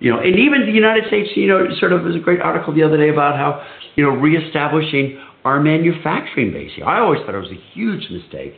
you 0.00 0.10
know, 0.12 0.20
and 0.20 0.38
even 0.38 0.66
the 0.66 0.72
United 0.72 1.06
States. 1.08 1.30
You 1.34 1.48
know, 1.48 1.66
sort 1.78 1.92
of 1.92 2.02
was 2.02 2.16
a 2.16 2.20
great 2.20 2.40
article 2.40 2.74
the 2.74 2.82
other 2.82 2.96
day 2.96 3.10
about 3.10 3.36
how 3.36 3.64
you 3.96 4.04
know 4.04 4.10
reestablishing 4.10 5.18
our 5.44 5.60
manufacturing 5.60 6.52
base 6.52 6.72
here. 6.74 6.84
I 6.84 7.00
always 7.00 7.20
thought 7.24 7.34
it 7.34 7.38
was 7.38 7.50
a 7.50 7.74
huge 7.74 8.10
mistake 8.10 8.54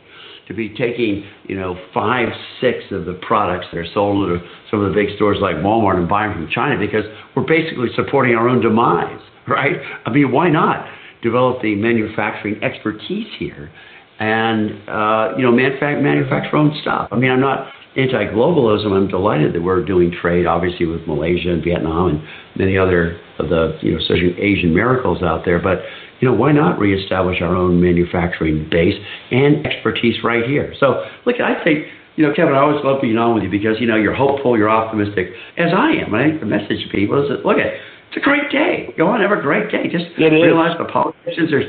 to 0.47 0.53
be 0.53 0.69
taking, 0.69 1.23
you 1.43 1.55
know, 1.55 1.79
five, 1.93 2.27
six 2.59 2.83
of 2.91 3.05
the 3.05 3.13
products 3.21 3.67
that 3.71 3.77
are 3.77 3.93
sold 3.93 4.29
at 4.31 4.41
some 4.69 4.83
of 4.83 4.89
the 4.89 4.95
big 4.95 5.15
stores 5.15 5.37
like 5.41 5.55
Walmart 5.57 5.97
and 5.97 6.09
buying 6.09 6.33
from 6.33 6.49
China 6.49 6.77
because 6.77 7.05
we're 7.35 7.45
basically 7.45 7.89
supporting 7.95 8.35
our 8.35 8.49
own 8.49 8.61
demise, 8.61 9.21
right? 9.47 9.77
I 10.05 10.09
mean, 10.09 10.31
why 10.31 10.49
not 10.49 10.87
develop 11.23 11.61
the 11.61 11.75
manufacturing 11.75 12.61
expertise 12.63 13.27
here 13.37 13.71
and, 14.19 14.71
uh, 14.89 15.33
you 15.37 15.43
know, 15.43 15.51
manufa- 15.51 16.01
manufacture 16.01 16.57
our 16.57 16.63
own 16.63 16.77
stuff? 16.81 17.07
I 17.11 17.15
mean, 17.17 17.31
I'm 17.31 17.39
not 17.39 17.71
anti-globalism. 17.97 18.91
I'm 18.91 19.07
delighted 19.07 19.53
that 19.53 19.61
we're 19.61 19.83
doing 19.83 20.11
trade, 20.11 20.45
obviously, 20.45 20.85
with 20.85 21.07
Malaysia 21.07 21.51
and 21.51 21.63
Vietnam 21.63 22.09
and 22.09 22.23
many 22.55 22.77
other 22.77 23.19
of 23.39 23.49
the, 23.49 23.77
you 23.81 23.93
know, 23.93 23.99
such 24.07 24.17
Asian 24.37 24.73
miracles 24.73 25.21
out 25.23 25.43
there. 25.45 25.59
But 25.59 25.79
you 26.21 26.29
know, 26.29 26.35
why 26.35 26.51
not 26.51 26.79
reestablish 26.79 27.41
our 27.41 27.55
own 27.55 27.81
manufacturing 27.81 28.69
base 28.69 28.93
and 29.31 29.65
expertise 29.65 30.23
right 30.23 30.45
here? 30.45 30.73
So, 30.79 31.03
look, 31.25 31.37
I 31.41 31.61
think, 31.63 31.87
you 32.15 32.25
know, 32.25 32.33
Kevin, 32.33 32.53
I 32.53 32.59
always 32.59 32.85
love 32.85 33.01
being 33.01 33.17
on 33.17 33.33
with 33.33 33.43
you 33.43 33.49
because, 33.49 33.77
you 33.79 33.87
know, 33.87 33.95
you're 33.95 34.13
hopeful, 34.13 34.55
you're 34.55 34.69
optimistic, 34.69 35.29
as 35.57 35.71
I 35.75 35.97
am. 36.05 36.13
I 36.13 36.29
think 36.29 36.39
the 36.39 36.45
message 36.45 36.85
to 36.85 36.89
people 36.91 37.23
is 37.23 37.29
that, 37.29 37.43
look, 37.43 37.57
at 37.57 37.73
it's 38.13 38.17
a 38.17 38.19
great 38.19 38.51
day. 38.51 38.93
Go 38.97 39.07
on, 39.07 39.19
have 39.21 39.31
a 39.31 39.41
great 39.41 39.71
day. 39.71 39.85
Just 39.89 40.05
it 40.17 40.29
realize 40.29 40.73
is. 40.73 40.77
the 40.77 40.91
politicians 40.91 41.51
are 41.53 41.63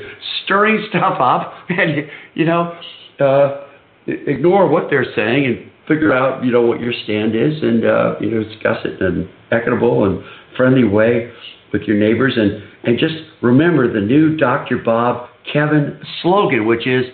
stirring 0.45 0.85
stuff 0.91 1.17
up 1.19 1.55
and, 1.71 2.11
you 2.35 2.45
know, 2.45 2.79
uh, 3.21 3.65
ignore 4.07 4.69
what 4.69 4.91
they're 4.91 5.07
saying 5.17 5.47
and 5.47 5.72
figure 5.89 6.13
out, 6.13 6.45
you 6.45 6.53
know, 6.53 6.63
what 6.63 6.81
your 6.81 6.93
stand 7.05 7.35
is 7.35 7.63
and, 7.63 7.85
uh, 7.85 8.15
you 8.21 8.31
know, 8.31 8.43
discuss 8.45 8.79
it 8.85 9.01
in 9.01 9.07
an 9.07 9.31
equitable 9.51 10.05
and 10.05 10.23
friendly 10.57 10.85
way 10.85 11.33
with 11.73 11.83
your 11.83 11.97
neighbors 11.97 12.35
and, 12.37 12.63
and 12.85 12.99
just 12.99 13.15
remember 13.43 13.93
the 13.93 14.01
new 14.01 14.37
Dr. 14.37 14.79
Bob 14.79 15.29
Kevin 15.53 15.99
slogan, 16.23 16.67
which 16.67 16.87
is 16.87 17.05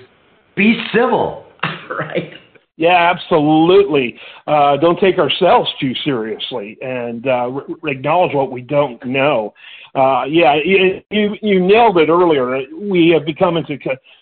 be 0.56 0.80
civil, 0.92 1.46
right? 1.90 2.32
Yeah, 2.78 3.12
absolutely. 3.12 4.18
Uh, 4.46 4.76
don't 4.76 5.00
take 5.00 5.18
ourselves 5.18 5.68
too 5.80 5.94
seriously 6.04 6.78
and 6.80 7.26
uh, 7.26 7.48
re- 7.48 7.92
acknowledge 7.92 8.34
what 8.34 8.52
we 8.52 8.60
don't 8.60 9.04
know. 9.04 9.52
Uh, 9.98 10.24
yeah, 10.28 10.54
you, 10.64 11.00
you, 11.40 11.60
nailed 11.60 11.98
it 11.98 12.08
earlier. 12.08 12.62
We 12.78 13.10
have 13.14 13.26
become 13.26 13.56
into 13.56 13.76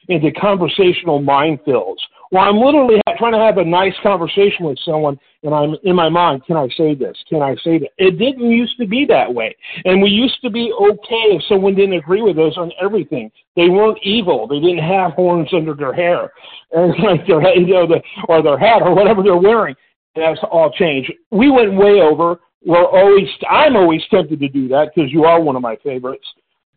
into 0.08 0.32
conversational 0.32 1.20
minefields 1.20 1.98
well, 2.32 2.42
I'm 2.42 2.58
literally 2.58 3.00
trying 3.18 3.32
to 3.32 3.38
have 3.38 3.58
a 3.58 3.64
nice 3.64 3.94
conversation 4.02 4.66
with 4.66 4.78
someone, 4.84 5.18
and 5.42 5.54
I'm 5.54 5.76
in 5.84 5.94
my 5.94 6.08
mind, 6.08 6.44
can 6.44 6.56
I 6.56 6.68
say 6.76 6.94
this? 6.94 7.16
Can 7.28 7.40
I 7.40 7.54
say 7.62 7.78
that? 7.78 7.90
It 7.98 8.18
didn't 8.18 8.50
used 8.50 8.76
to 8.78 8.86
be 8.86 9.06
that 9.08 9.32
way, 9.32 9.54
and 9.84 10.02
we 10.02 10.10
used 10.10 10.40
to 10.42 10.50
be 10.50 10.72
okay 10.72 11.36
if 11.36 11.42
someone 11.48 11.74
didn't 11.74 11.94
agree 11.94 12.22
with 12.22 12.38
us 12.38 12.54
on 12.56 12.72
everything. 12.82 13.30
They 13.54 13.68
weren't 13.68 13.98
evil. 14.02 14.48
They 14.48 14.58
didn't 14.58 14.84
have 14.84 15.12
horns 15.12 15.48
under 15.52 15.74
their 15.74 15.92
hair, 15.92 16.32
and 16.72 16.94
like 17.02 17.26
their 17.26 17.40
you 17.56 17.66
know, 17.66 17.86
the, 17.86 18.02
or 18.28 18.42
their 18.42 18.58
hat 18.58 18.82
or 18.82 18.94
whatever 18.94 19.22
they're 19.22 19.36
wearing. 19.36 19.76
That's 20.16 20.40
all 20.50 20.72
changed. 20.72 21.12
We 21.30 21.50
went 21.50 21.74
way 21.74 22.00
over. 22.00 22.40
We're 22.66 22.84
always. 22.84 23.28
I'm 23.48 23.76
always 23.76 24.02
tempted 24.10 24.40
to 24.40 24.48
do 24.48 24.66
that 24.68 24.90
because 24.94 25.12
you 25.12 25.24
are 25.24 25.40
one 25.40 25.54
of 25.54 25.62
my 25.62 25.76
favorites. 25.84 26.26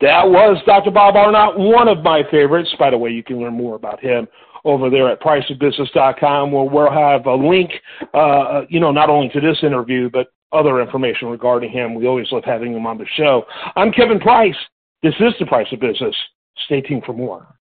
That 0.02 0.30
was 0.30 0.62
Dr. 0.65 0.91
Bob 0.91 1.15
Arnott, 1.15 1.60
one 1.60 1.89
of 1.89 2.04
my 2.04 2.21
favorites. 2.32 2.73
By 2.80 2.91
the 2.91 2.97
way, 2.97 3.10
you 3.10 3.23
can 3.23 3.41
learn 3.41 3.56
more 3.56 3.75
about 3.75 3.99
him 3.99 4.28
over 4.63 4.89
there 4.89 5.10
at 5.10 5.21
priceofbusiness.com 5.21 6.52
where 6.52 6.63
we'll 6.63 6.91
have 6.91 7.25
a 7.25 7.34
link, 7.34 7.71
uh, 8.13 8.62
you 8.69 8.80
know, 8.80 8.91
not 8.91 9.10
only 9.10 9.30
to 9.30 9.41
this 9.41 9.58
interview, 9.63 10.10
but 10.10 10.28
other 10.52 10.82
information 10.82 11.28
regarding 11.28 11.71
him. 11.71 11.95
We 11.95 12.08
always 12.08 12.32
love 12.32 12.43
having 12.45 12.73
him 12.73 12.86
on 12.86 12.97
the 12.97 13.06
show. 13.15 13.43
I'm 13.75 13.91
Kevin 13.91 14.19
Price. 14.19 14.56
This 15.04 15.15
is 15.19 15.34
The 15.39 15.45
Price 15.45 15.67
of 15.71 15.80
Business. 15.80 16.15
Stay 16.65 16.82
tuned 16.82 17.04
for 17.06 17.13
more. 17.13 17.56